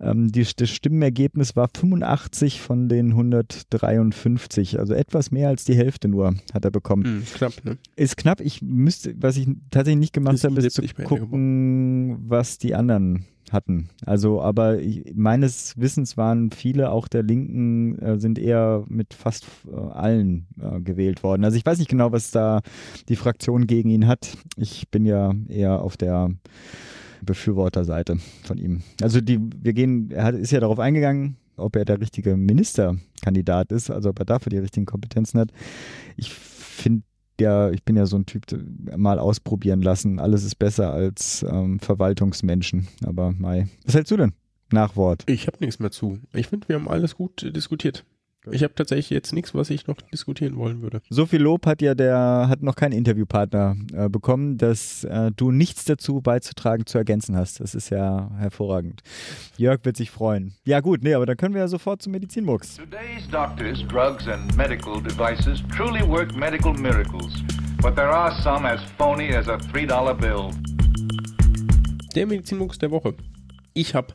[0.02, 6.10] Ähm, die, das Stimmenergebnis war 85 von den 153, also etwas mehr als die Hälfte
[6.10, 7.06] nur hat er bekommen.
[7.06, 7.78] Hm, knapp, ne?
[7.96, 8.42] Ist knapp.
[8.42, 13.90] Ich müsste, was ich tatsächlich nicht gemacht habe, ist zu gucken, was die anderen hatten.
[14.06, 19.46] Also, aber ich, meines Wissens waren viele auch der Linken äh, sind eher mit fast
[19.68, 21.44] äh, allen äh, gewählt worden.
[21.44, 22.62] Also ich weiß nicht genau, was da
[23.10, 24.38] die Fraktion gegen ihn hat.
[24.56, 26.32] Ich bin ja eher auf der
[27.22, 28.82] Befürworterseite von ihm.
[29.02, 33.72] Also die, wir gehen, er hat, ist ja darauf eingegangen, ob er der richtige Ministerkandidat
[33.72, 35.50] ist, also ob er dafür die richtigen Kompetenzen hat.
[36.16, 37.04] Ich finde
[37.40, 38.44] ja, ich bin ja so ein Typ,
[38.96, 40.20] mal ausprobieren lassen.
[40.20, 42.88] Alles ist besser als ähm, Verwaltungsmenschen.
[43.06, 43.68] Aber Mai.
[43.86, 44.34] Was hältst du denn?
[44.72, 45.24] Nachwort.
[45.28, 46.20] Ich habe nichts mehr zu.
[46.34, 48.04] Ich finde, wir haben alles gut diskutiert.
[48.52, 51.02] Ich habe tatsächlich jetzt nichts, was ich noch diskutieren wollen würde.
[51.10, 55.52] So viel Lob hat ja der, hat noch kein Interviewpartner äh, bekommen, dass äh, du
[55.52, 57.60] nichts dazu beizutragen, zu ergänzen hast.
[57.60, 59.02] Das ist ja hervorragend.
[59.58, 60.54] Jörg wird sich freuen.
[60.66, 62.78] Ja gut, nee, aber dann können wir ja sofort zum Medizinmux.
[62.78, 67.34] Today's doctors, drugs and medical devices truly work medical miracles.
[67.82, 70.52] But there are some as phony as a $3 bill.
[72.16, 73.14] Der Medizinmux der Woche.
[73.74, 74.14] Ich habe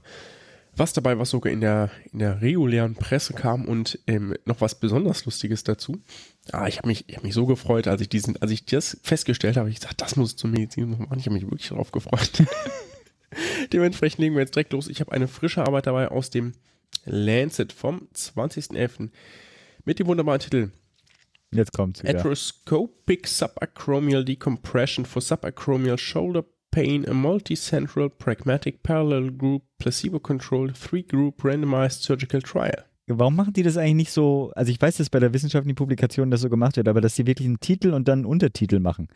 [0.74, 4.78] was dabei, was sogar in der, in der regulären Presse kam und ähm, noch was
[4.78, 6.00] besonders Lustiges dazu.
[6.50, 8.98] Ah, ich habe mich, ich hab mich so gefreut, als ich diesen, als ich das
[9.02, 11.18] festgestellt habe, ich gesagt, das muss zur Medizin machen.
[11.18, 12.42] Ich habe mich wirklich darauf gefreut.
[13.72, 14.88] Dementsprechend legen wir jetzt direkt los.
[14.88, 16.52] Ich habe eine frische Arbeit dabei aus dem
[17.04, 19.10] Lancet vom 20.11.
[19.84, 20.70] mit dem wunderbaren Titel
[21.52, 22.18] Jetzt kommt's wieder.
[22.18, 32.02] Atheroscopic Subacromial Decompression for Subacromial Shoulder Pain, a multicentral pragmatic parallel group placebo-controlled three-group randomized
[32.02, 32.84] surgical trial.
[33.08, 34.52] Warum machen die das eigentlich nicht so?
[34.54, 37.26] Also ich weiß, dass bei der wissenschaftlichen Publikation das so gemacht wird, aber dass sie
[37.26, 39.08] wirklich einen Titel und dann einen Untertitel machen.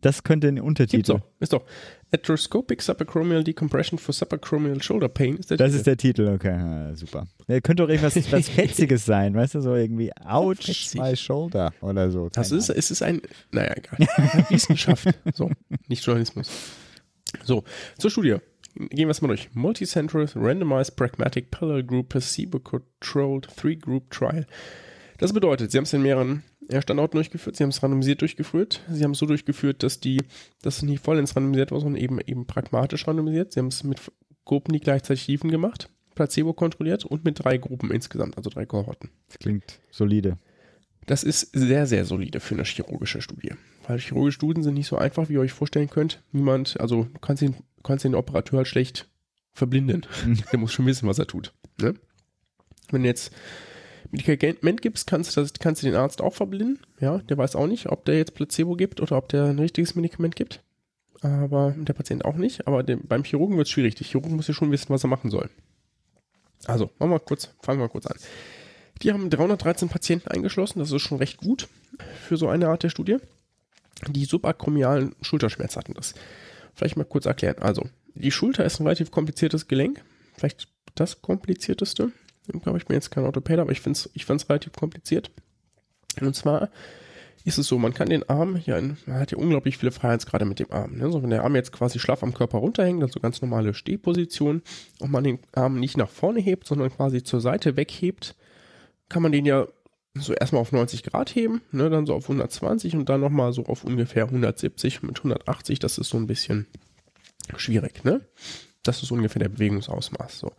[0.00, 0.96] Das könnte ein Untertitel.
[0.96, 1.64] Gibt's doch, ist doch.
[2.12, 5.76] Atheroscopic subacromial decompression for subacromial shoulder pain ist der Das Titel.
[5.78, 7.26] ist der Titel, okay, ja, super.
[7.46, 10.56] Ja, könnte doch irgendwas was Fetziges sein, weißt du, so irgendwie Ouch,
[10.96, 12.28] my shoulder oder so.
[12.30, 14.08] Das ist, es ist ein, naja, egal.
[14.50, 15.06] Wissenschaft.
[15.34, 15.50] So,
[15.86, 16.50] nicht Journalismus.
[17.44, 17.64] So,
[17.98, 18.36] zur Studie.
[18.74, 19.48] Gehen wir es mal durch.
[19.54, 24.46] Multicentral Randomized Pragmatic Parallel Group Placebo-Controlled Three-Group Trial.
[25.18, 26.44] Das bedeutet, sie haben es in mehreren
[26.80, 30.22] Standorten durchgeführt, sie haben es randomisiert durchgeführt, sie haben es so durchgeführt, dass die,
[30.62, 33.52] dass es nicht vollends randomisiert war, sondern eben, eben pragmatisch randomisiert.
[33.52, 34.00] Sie haben es mit
[34.44, 39.10] Gruppen, die gleichzeitig liefen, gemacht, Placebo kontrolliert und mit drei Gruppen insgesamt, also drei Kohorten.
[39.28, 40.38] Das klingt solide.
[41.06, 43.52] Das ist sehr, sehr solide für eine chirurgische Studie.
[43.88, 46.22] Weil chirurgische Studien sind nicht so einfach, wie ihr euch vorstellen könnt.
[46.30, 49.08] Niemand, also du kannst den, du kannst den Operateur halt schlecht
[49.54, 50.06] verblinden.
[50.52, 51.54] Der muss schon wissen, was er tut.
[51.80, 51.94] Ne?
[52.90, 53.32] Wenn du jetzt
[54.10, 56.80] Medikament gibst, kannst du, das, kannst du den Arzt auch verblinden.
[57.00, 59.94] Ja, der weiß auch nicht, ob der jetzt Placebo gibt oder ob der ein richtiges
[59.94, 60.62] Medikament gibt.
[61.22, 62.66] Aber der Patient auch nicht.
[62.66, 63.94] Aber dem, beim Chirurgen wird es schwierig.
[63.94, 65.48] Der Chirurg muss ja schon wissen, was er machen soll.
[66.66, 68.16] Also, machen wir kurz, fangen wir kurz an.
[69.00, 71.68] Die haben 313 Patienten eingeschlossen, das ist schon recht gut
[72.20, 73.18] für so eine Art der Studie.
[74.06, 76.14] Die subakromialen Schulterschmerz hatten das.
[76.74, 77.58] Vielleicht mal kurz erklären.
[77.60, 80.02] Also, die Schulter ist ein relativ kompliziertes Gelenk.
[80.36, 82.12] Vielleicht das komplizierteste.
[82.46, 85.30] Ich glaube, ich bin jetzt kein Orthopäde, aber ich finde es ich find's relativ kompliziert.
[86.20, 86.70] Und zwar
[87.44, 90.44] ist es so, man kann den Arm, ja, in, man hat ja unglaublich viele Freiheitsgrade
[90.44, 90.96] mit dem Arm.
[90.96, 91.10] Ne?
[91.10, 94.62] So, wenn der Arm jetzt quasi schlaff am Körper runterhängt, dann so ganz normale Stehposition,
[95.00, 98.34] und man den Arm nicht nach vorne hebt, sondern quasi zur Seite weghebt,
[99.08, 99.66] kann man den ja
[100.14, 103.66] so erstmal auf 90 Grad heben, ne, dann so auf 120 und dann nochmal so
[103.66, 105.78] auf ungefähr 170 mit 180.
[105.78, 106.66] Das ist so ein bisschen
[107.56, 108.20] schwierig, ne?
[108.82, 110.38] Das ist ungefähr der Bewegungsausmaß.
[110.38, 110.52] So.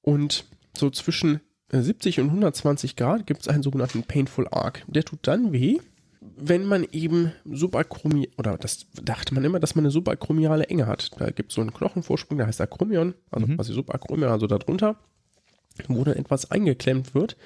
[0.00, 0.44] Und
[0.76, 1.40] so zwischen
[1.70, 4.84] 70 und 120 Grad gibt es einen sogenannten Painful Arc.
[4.86, 5.78] Der tut dann weh,
[6.20, 11.10] wenn man eben subakromi oder das dachte man immer, dass man eine subakromiale Enge hat.
[11.18, 14.96] Da gibt es so einen Knochenvorsprung, der heißt Akromion, also quasi subakromion, also darunter,
[15.88, 17.36] wo dann etwas eingeklemmt wird,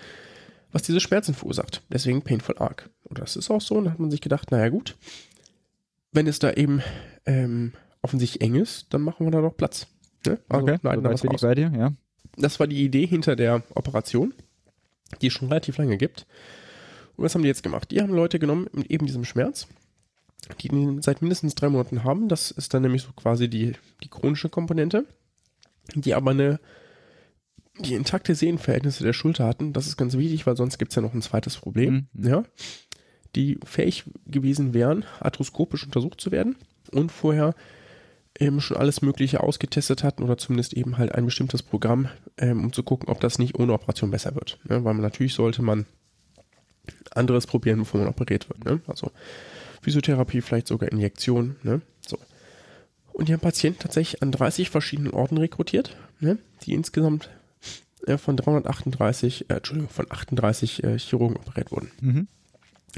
[0.73, 1.83] was diese Schmerzen verursacht.
[1.91, 2.91] Deswegen Painful Arc.
[3.05, 3.77] Und das ist auch so.
[3.77, 4.97] Und da hat man sich gedacht, naja gut,
[6.13, 6.83] wenn es da eben
[7.27, 9.87] ähm, offensichtlich eng ist, dann machen wir da doch Platz.
[10.27, 10.39] Ne?
[10.49, 11.41] Also okay, leiten da was bin ich aus.
[11.43, 11.93] bei dir, ja.
[12.37, 14.35] Das war die Idee hinter der Operation,
[15.21, 16.27] die es schon relativ lange gibt.
[17.17, 17.91] Und was haben die jetzt gemacht?
[17.91, 19.67] Die haben Leute genommen mit eben diesem Schmerz,
[20.61, 22.29] die ihn seit mindestens drei Monaten haben.
[22.29, 25.05] Das ist dann nämlich so quasi die, die chronische Komponente,
[25.95, 26.61] die aber eine
[27.79, 29.73] die intakte Sehnenverhältnisse der Schulter hatten.
[29.73, 32.09] Das ist ganz wichtig, weil sonst gibt es ja noch ein zweites Problem.
[32.13, 32.29] Mhm.
[32.29, 32.45] Ja,
[33.37, 36.57] die fähig gewesen wären, arthroskopisch untersucht zu werden
[36.91, 37.55] und vorher
[38.39, 42.09] eben schon alles Mögliche ausgetestet hatten oder zumindest eben halt ein bestimmtes Programm,
[42.39, 44.59] ähm, um zu gucken, ob das nicht ohne Operation besser wird.
[44.65, 44.85] Ne?
[44.85, 45.87] Weil man natürlich sollte man
[47.13, 48.65] anderes probieren, bevor man operiert wird.
[48.65, 48.81] Ne?
[48.87, 49.11] Also
[49.83, 51.57] Physiotherapie, vielleicht sogar Injektion.
[51.63, 51.83] Ne?
[52.07, 52.19] So.
[53.13, 56.39] Und die haben Patienten tatsächlich an 30 verschiedenen Orten rekrutiert, ne?
[56.63, 57.31] die insgesamt
[58.07, 61.91] äh, von 338, äh, Entschuldigung, von 38 äh, Chirurgen operiert wurden.
[62.01, 62.29] Mhm.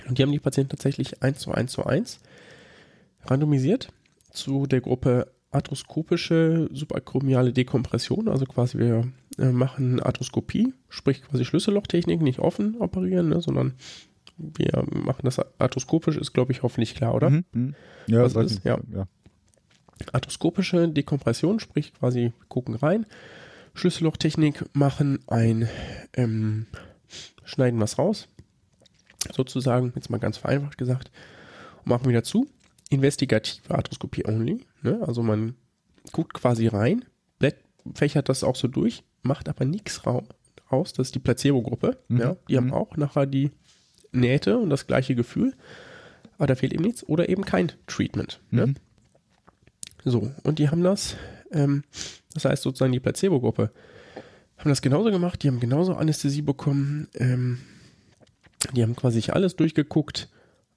[0.09, 2.21] Und die haben die Patienten tatsächlich 1 zu 1 zu 1
[3.25, 3.93] randomisiert
[4.31, 9.07] zu der Gruppe arthroskopische subakromiale Dekompression, also quasi wir
[9.39, 13.75] äh, machen Arthroskopie, sprich quasi Schlüssellochtechnik, nicht offen operieren, ne, sondern
[14.39, 17.31] wir machen das arthroskopisch, ist glaube ich hoffentlich klar, oder?
[17.31, 17.45] Mhm.
[17.53, 17.75] Mhm.
[18.07, 18.65] Ja, Was weiß ist?
[18.65, 18.79] Ja.
[18.93, 19.07] ja.
[20.13, 23.07] arthroskopische Dekompression, sprich quasi gucken rein,
[23.75, 25.69] Schlüssellochtechnik machen, ein
[26.15, 26.67] ähm,
[27.45, 28.29] schneiden was raus,
[29.33, 31.11] sozusagen, jetzt mal ganz vereinfacht gesagt,
[31.79, 32.47] und machen wieder zu.
[32.91, 35.01] Investigative Arthroskopie only, ne?
[35.07, 35.55] also man
[36.13, 37.05] guckt quasi rein,
[37.95, 40.23] fächert das auch so durch, macht aber nichts ra
[40.71, 42.19] raus, das ist die Placebo-Gruppe, Mhm.
[42.21, 42.75] ja, die haben Mhm.
[42.75, 43.51] auch nachher die
[44.13, 45.55] Nähte und das gleiche Gefühl,
[46.39, 48.41] aber da fehlt eben nichts oder eben kein Treatment.
[48.51, 48.67] Ne?
[48.69, 48.75] Mhm.
[50.05, 51.17] So, und die haben das,
[51.53, 51.85] ähm,
[52.35, 53.71] das heißt sozusagen die Placebo-Gruppe,
[54.59, 57.59] haben das genauso gemacht, die haben genauso Anästhesie bekommen, ähm,
[58.75, 60.29] die haben quasi alles durchgeguckt,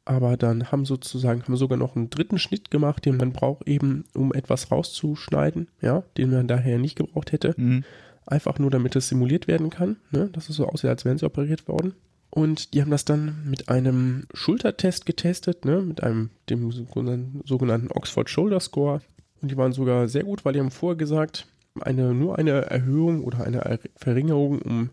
[0.06, 4.06] aber dann haben sozusagen, haben sogar noch einen dritten Schnitt gemacht, den man braucht eben,
[4.14, 7.54] um etwas rauszuschneiden, ja, den man daher nicht gebraucht hätte.
[7.58, 7.84] Mhm.
[8.26, 11.26] Einfach nur, damit es simuliert werden kann, ne, dass es so aussieht, als wären sie
[11.26, 11.94] operiert worden.
[12.32, 17.92] Und die haben das dann mit einem Schultertest getestet, ne, mit einem, dem sogenannten- sogenannten
[17.92, 19.02] Oxford Shoulder Score.
[19.46, 21.46] Und die waren sogar sehr gut, weil die haben vorher gesagt,
[21.80, 24.90] eine, nur eine Erhöhung oder eine Er- Verringerung um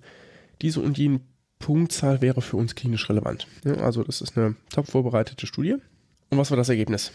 [0.60, 1.20] diese und jene
[1.58, 3.46] Punktzahl wäre für uns klinisch relevant.
[3.64, 5.76] Ja, also das ist eine top vorbereitete Studie.
[6.28, 7.12] Und was war das Ergebnis?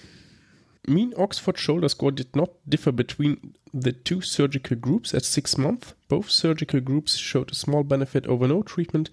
[0.88, 5.94] Mean Oxford Shoulder Score did not differ between the two surgical groups at six months.
[6.08, 9.12] Both surgical groups showed a small benefit over no treatment,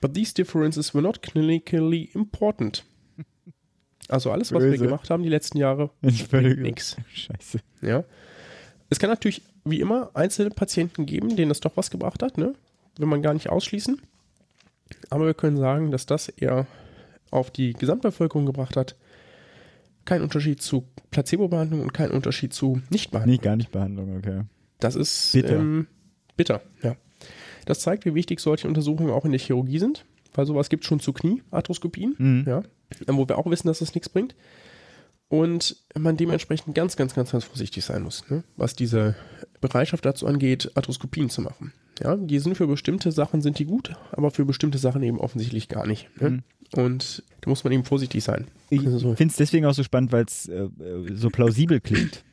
[0.00, 2.82] but these differences were not clinically important.
[4.08, 4.84] Also alles, was wir Böse.
[4.84, 6.96] gemacht haben die letzten Jahre, nix.
[7.12, 7.60] Scheiße.
[7.82, 8.04] Ja.
[8.90, 12.54] Es kann natürlich, wie immer, einzelne Patienten geben, denen das doch was gebracht hat, ne?
[12.98, 14.00] Will man gar nicht ausschließen.
[15.08, 16.66] Aber wir können sagen, dass das eher
[17.30, 18.96] auf die Gesamtbevölkerung gebracht hat.
[20.04, 23.36] Kein Unterschied zu Placebo-Behandlung und kein Unterschied zu Nichtbehandlung.
[23.36, 24.42] Nee, gar nicht Behandlung, okay.
[24.80, 25.56] Das ist Bitter.
[25.56, 25.86] Ähm,
[26.36, 26.96] bitter, ja.
[27.64, 30.04] Das zeigt, wie wichtig solche Untersuchungen auch in der Chirurgie sind,
[30.34, 32.44] weil sowas gibt es schon zu Kniearthroskopien, Mhm.
[32.46, 32.62] ja,
[33.06, 34.34] wo wir auch wissen, dass das nichts bringt.
[35.28, 38.44] Und man dementsprechend ganz, ganz, ganz, ganz vorsichtig sein muss, ne?
[38.56, 39.16] was diese
[39.62, 41.72] Bereitschaft dazu angeht, Arthroskopien zu machen.
[42.02, 45.68] Ja, die sind für bestimmte Sachen sind die gut, aber für bestimmte Sachen eben offensichtlich
[45.68, 46.08] gar nicht.
[46.20, 46.30] Ne?
[46.30, 46.42] Mhm.
[46.74, 48.46] Und da muss man eben vorsichtig sein.
[48.68, 49.14] Ich Also so.
[49.14, 52.24] finde es deswegen auch so spannend, weil es äh, äh, so plausibel klingt.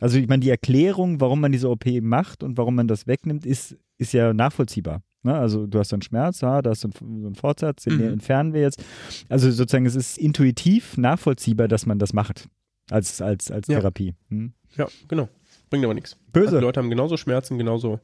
[0.00, 3.46] Also ich meine, die Erklärung, warum man diese OP macht und warum man das wegnimmt,
[3.46, 5.02] ist, ist ja nachvollziehbar.
[5.22, 5.34] Ne?
[5.34, 8.12] Also du hast einen Schmerz, ja, da hast du einen, so einen Fortsatz, den Mhm.
[8.14, 8.82] entfernen wir jetzt.
[9.28, 12.48] Also sozusagen, es ist intuitiv nachvollziehbar, dass man das macht
[12.90, 13.78] als, als, als Ja.
[13.78, 14.14] Therapie.
[14.30, 14.52] Hm?
[14.76, 15.28] Ja, genau.
[15.70, 16.16] Bringt aber nichts.
[16.32, 16.46] Böse.
[16.48, 18.00] Also die Leute haben genauso Schmerzen, genauso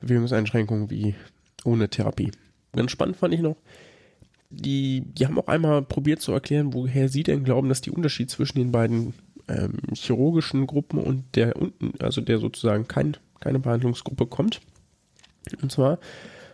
[0.00, 1.14] Bewegungseinschränkungen wie
[1.64, 2.30] ohne Therapie.
[2.72, 3.56] Ganz spannend fand ich noch,
[4.50, 8.30] die, die haben auch einmal probiert zu erklären, woher sie denn glauben, dass die Unterschied
[8.30, 9.14] zwischen den beiden
[9.48, 14.60] ähm, chirurgischen Gruppen und der unten, also der sozusagen kein, keine Behandlungsgruppe kommt.
[15.62, 15.98] Und zwar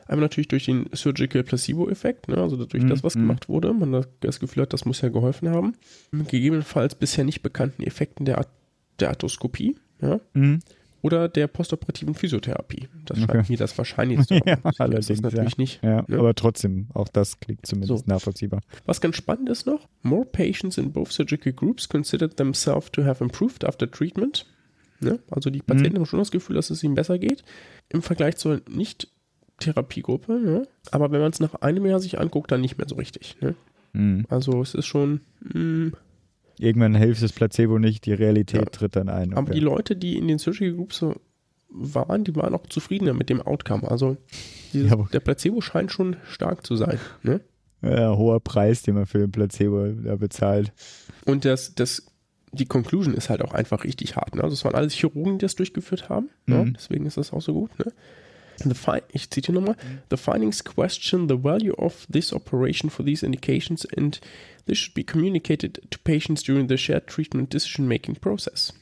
[0.06, 3.20] einmal natürlich durch den Surgical Placebo-Effekt, ne, also durch Mhm, das, was mhm.
[3.20, 3.72] gemacht wurde.
[3.72, 5.74] Man das, das Gefühl hat, das muss ja geholfen haben.
[6.12, 8.46] Gegebenenfalls bisher nicht bekannten Effekten der,
[9.00, 10.60] der Arthroskopie, ja, Mhm.
[11.02, 12.88] oder der postoperativen Physiotherapie.
[13.06, 13.32] Das Okay.
[13.32, 14.34] scheint mir das wahrscheinlichste.
[14.46, 15.58] Ja, Das allerdings, natürlich ja.
[15.58, 15.82] nicht.
[15.82, 16.18] Ja, ne?
[16.18, 18.12] aber trotzdem, auch das klingt zumindest So.
[18.12, 18.60] nachvollziehbar.
[18.86, 23.22] Was ganz spannend ist noch, more patients in both surgical groups considered themselves to have
[23.22, 24.46] improved after treatment.
[25.00, 25.18] Ne?
[25.30, 25.98] Also die Patienten Mhm.
[26.00, 27.42] haben schon das Gefühl, dass es ihnen besser geht
[27.90, 30.32] im Vergleich zur Nicht-Therapiegruppe.
[30.40, 30.68] Ne?
[30.90, 33.36] Aber wenn man es nach einem Jahr sich anguckt, dann nicht mehr so richtig.
[33.40, 33.54] Ne?
[33.92, 34.26] Mhm.
[34.28, 35.92] Also es ist schon, mh,
[36.56, 38.66] Irgendwann hilft das Placebo nicht, die Realität Ja.
[38.66, 39.32] tritt dann ein.
[39.32, 39.54] aber Okay.
[39.54, 41.16] die Leute, die in den Surgical Groups so
[41.68, 43.90] waren, die waren auch zufriedener mit dem Outcome.
[43.90, 44.16] Also
[44.72, 47.00] dieses, Ja, aber- der Placebo scheint schon stark zu sein.
[47.24, 47.40] Ne?
[47.82, 50.72] ja, hoher Preis, den man für den Placebo bezahlt.
[51.26, 52.06] Und das, das,
[52.54, 54.34] die Conclusion ist halt auch einfach richtig hart.
[54.34, 54.42] Ne?
[54.42, 56.30] Also es waren alles Chirurgen, die das durchgeführt haben.
[56.46, 56.64] Ne?
[56.64, 56.74] Mhm.
[56.74, 57.70] Deswegen ist das auch so gut.
[57.78, 57.92] Ne?
[59.12, 59.76] Ich zitiere nochmal.
[60.10, 64.20] The findings question the value of this operation for these indications and
[64.66, 68.72] this should be communicated to patients during the shared treatment decision-making process.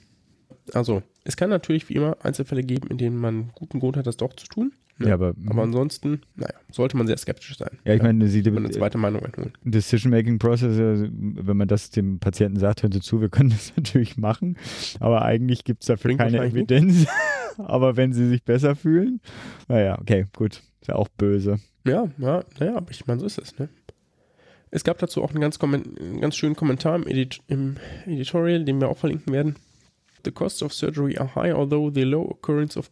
[0.75, 4.17] Also, es kann natürlich wie immer Einzelfälle geben, in denen man guten Grund hat, das
[4.17, 4.73] doch zu tun.
[4.99, 5.09] Ne?
[5.09, 7.79] Ja, aber, aber ansonsten, naja, sollte man sehr skeptisch sein.
[7.85, 9.53] ja, ich meine, sie, eine zweite Meinung einholen.
[9.65, 13.73] Decision-Making Process, also, wenn man das dem Patienten sagt, hören Sie zu, wir können das
[13.77, 14.57] natürlich machen,
[15.01, 17.07] aber eigentlich gibt es dafür Bringt keine Evidenz.
[17.59, 19.21] aber wenn sie sich besser fühlen,
[19.69, 21.59] naja, okay, gut, ist ja auch böse.
[21.87, 23.69] Ja, ja, naja, aber ich meine, so ist es, ne?
[24.75, 27.77] Es gab dazu auch einen ganz, einen ganz schönen Kommentar im, Edit im
[28.07, 29.57] Editorial, den wir auch verlinken werden.
[30.25, 32.89] The costs of surgery are high, although the low occurrence of,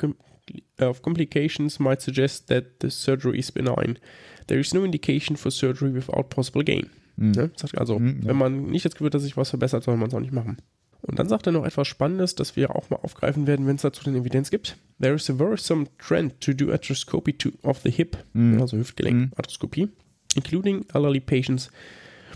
[0.80, 3.98] of complications might suggest that the surgery is benign.
[4.46, 6.90] There is no indication for surgery without possible gain.
[7.16, 7.32] Hm.
[7.32, 7.50] Ne?
[7.76, 8.28] Also, Mhm, ja.
[8.28, 10.32] wenn man nicht das Gefühl hat, dass sich was verbessert, soll man es auch nicht
[10.32, 10.56] machen.
[11.02, 13.82] Und dann sagt er noch etwas Spannendes, das wir auch mal aufgreifen werden, wenn es
[13.82, 14.76] dazu eine Evidenz gibt.
[15.00, 18.60] There is a worrisome trend to do arthroscopy to, of the hip, Mhm.
[18.60, 19.30] also Hüftgelenk, Mhm.
[19.36, 19.88] Arthroskopie,
[20.36, 21.70] including elderly patients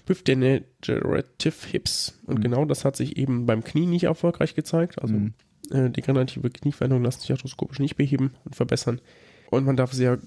[0.07, 2.19] with Degenerative Hips.
[2.27, 2.43] Und Mhm.
[2.43, 5.01] genau das hat sich eben beim Knie nicht erfolgreich gezeigt.
[5.01, 5.35] Also Mhm.
[5.71, 9.01] Äh, degenerative Knieveränderungen lassen sich arthroskopisch nicht beheben und verbessern.
[9.51, 10.19] Und man darf sehr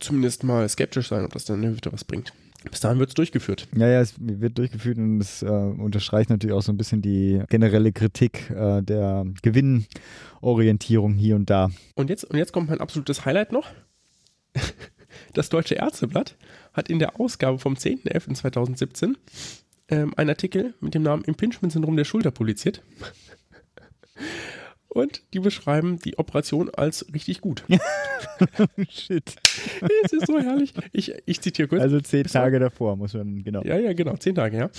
[0.00, 2.32] zumindest mal skeptisch sein, ob das dann in der Hüfte was bringt.
[2.70, 3.68] Bis dahin wird es durchgeführt.
[3.76, 7.42] Ja, ja, es wird durchgeführt und es äh, unterstreicht natürlich auch so ein bisschen die
[7.50, 11.70] generelle Kritik äh, der Gewinnorientierung hier und da.
[11.94, 13.68] Und jetzt, und jetzt kommt mein absolutes Highlight noch.
[15.32, 16.36] Das Deutsche Ärzteblatt
[16.72, 19.14] hat in der Ausgabe vom 10.11.2017
[19.88, 22.82] ähm, einen Artikel mit dem Namen Impingement-Syndrom der Schulter publiziert.
[24.94, 27.64] Und die beschreiben die Operation als richtig gut.
[28.88, 29.34] Shit.
[30.04, 30.72] es ist so herrlich.
[30.92, 31.82] Ich, ich zitiere kurz.
[31.82, 33.62] Also zehn Tage davor muss man, genau.
[33.64, 34.70] Ja, ja, genau, zehn Tage, ja.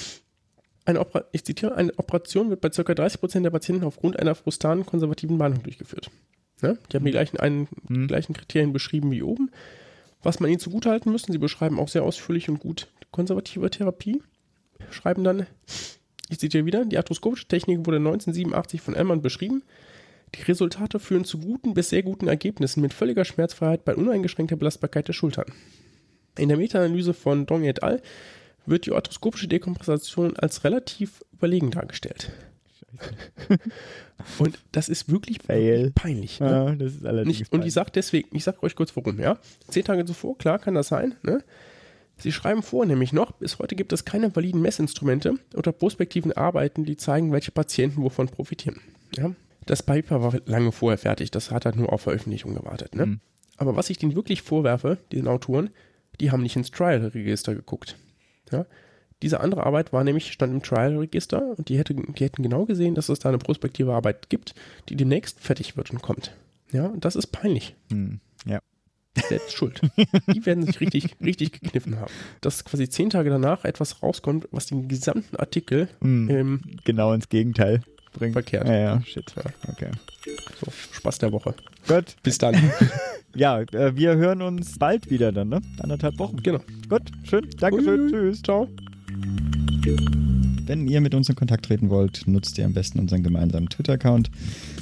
[0.86, 2.82] Eine ich zitiere, eine Operation wird bei ca.
[2.82, 6.10] 30% der Patienten aufgrund einer frustanen konservativen Behandlung durchgeführt.
[6.62, 8.08] Ja, die haben die gleichen, einen, Hm.
[8.08, 9.52] gleichen Kriterien beschrieben wie oben.
[10.24, 14.22] Was man ihnen zugutehalten müssen, sie beschreiben auch sehr ausführlich und gut konservative Therapie.
[14.92, 15.46] Schreiben dann,
[16.30, 19.64] ich zitiere wieder, die arthroskopische Technik wurde 1987 von Ellmann beschrieben.
[20.34, 25.08] Die Resultate führen zu guten bis sehr guten Ergebnissen mit völliger Schmerzfreiheit bei uneingeschränkter Belastbarkeit
[25.08, 25.46] der Schultern.
[26.38, 28.02] In der Meta-Analyse von Dong et al.
[28.66, 32.32] wird die arthroskopische Dekompensation als relativ überlegen dargestellt.
[34.40, 35.92] Und das ist wirklich, Fail.
[35.94, 36.40] peinlich.
[36.40, 36.50] Ne?
[36.50, 37.40] Ja, das ist allerdings.
[37.40, 39.38] Nicht, und ich sage deswegen, ich sage euch kurz warum, ja.
[39.68, 41.44] Zehn Tage zuvor, klar kann das sein, ne?
[42.18, 46.86] Sie schreiben vor, nämlich noch, bis heute gibt es keine validen Messinstrumente oder prospektiven Arbeiten,
[46.86, 48.80] die zeigen, welche Patienten wovon profitieren.
[49.18, 49.32] Ja?
[49.66, 52.96] Das Paper war lange vorher fertig, das hat halt nur auf Veröffentlichung gewartet.
[52.96, 53.06] Ne?
[53.06, 53.20] Mhm.
[53.58, 55.70] Aber was ich denen wirklich vorwerfe, diesen Autoren,
[56.20, 57.98] die haben nicht ins Trial-Register geguckt.
[58.52, 58.66] Ja?
[59.22, 62.96] Diese andere Arbeit war nämlich, stand im Trial-Register und die, hätte, die hätten genau gesehen,
[62.96, 64.54] dass es da eine prospektive Arbeit gibt,
[64.90, 66.36] die demnächst fertig wird und kommt.
[66.72, 67.76] Ja, und das ist peinlich.
[67.90, 68.60] Hm, ja.
[69.30, 69.82] Selbst schuld.
[70.28, 72.12] Die werden sich richtig, richtig gekniffen haben.
[72.42, 77.30] Dass quasi zehn Tage danach etwas rauskommt, was den gesamten Artikel Hm, ähm, genau ins
[77.30, 77.82] Gegenteil
[78.16, 78.34] bringt.
[78.34, 78.68] Verkehrt.
[78.68, 79.34] Ja, ja, shit.
[79.70, 79.92] Okay.
[80.60, 81.54] so Spaß der Woche.
[81.88, 82.16] Gut.
[82.24, 82.56] Bis dann.
[83.38, 85.62] Ja, äh, wir hören uns bald wieder dann, ne?
[85.80, 86.38] Anderthalb Wochen.
[86.42, 86.62] genau.
[86.88, 87.46] Gut, schön.
[87.60, 88.06] Dankeschön.
[88.06, 88.10] Ui.
[88.10, 88.42] Tschüss.
[88.42, 88.70] Ciao.
[90.66, 94.32] Wenn ihr mit uns in Kontakt treten wollt, nutzt ihr am besten unseren gemeinsamen Twitter-Account.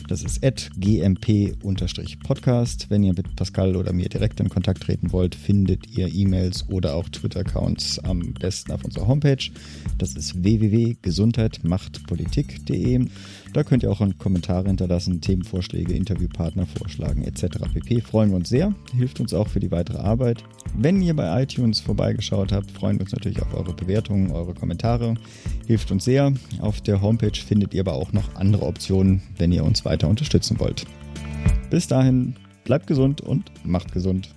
[0.08, 0.42] Das ist
[0.78, 2.90] gmp-podcast.
[2.90, 6.96] Wenn ihr mit Pascal oder mir direkt in Kontakt treten wollt, findet ihr E-Mails oder
[6.96, 9.52] auch Twitter-Accounts am besten auf unserer Homepage.
[9.98, 13.08] Das ist www.gesundheitmachtpolitik.de.
[13.54, 17.60] Da könnt ihr auch Kommentare hinterlassen, Themenvorschläge, Interviewpartner vorschlagen etc.
[17.72, 18.02] pp.
[18.02, 20.44] Freuen wir uns sehr, hilft uns auch für die weitere Arbeit.
[20.76, 25.14] Wenn ihr bei iTunes vorbeigeschaut habt, freuen wir uns natürlich auf eure Bewertungen, eure Kommentare.
[25.68, 26.34] Hilft uns sehr.
[26.62, 30.60] Auf der Homepage findet ihr aber auch noch andere Optionen, wenn ihr uns weiter unterstützen
[30.60, 30.86] wollt.
[31.70, 34.34] Bis dahin, bleibt gesund und macht gesund.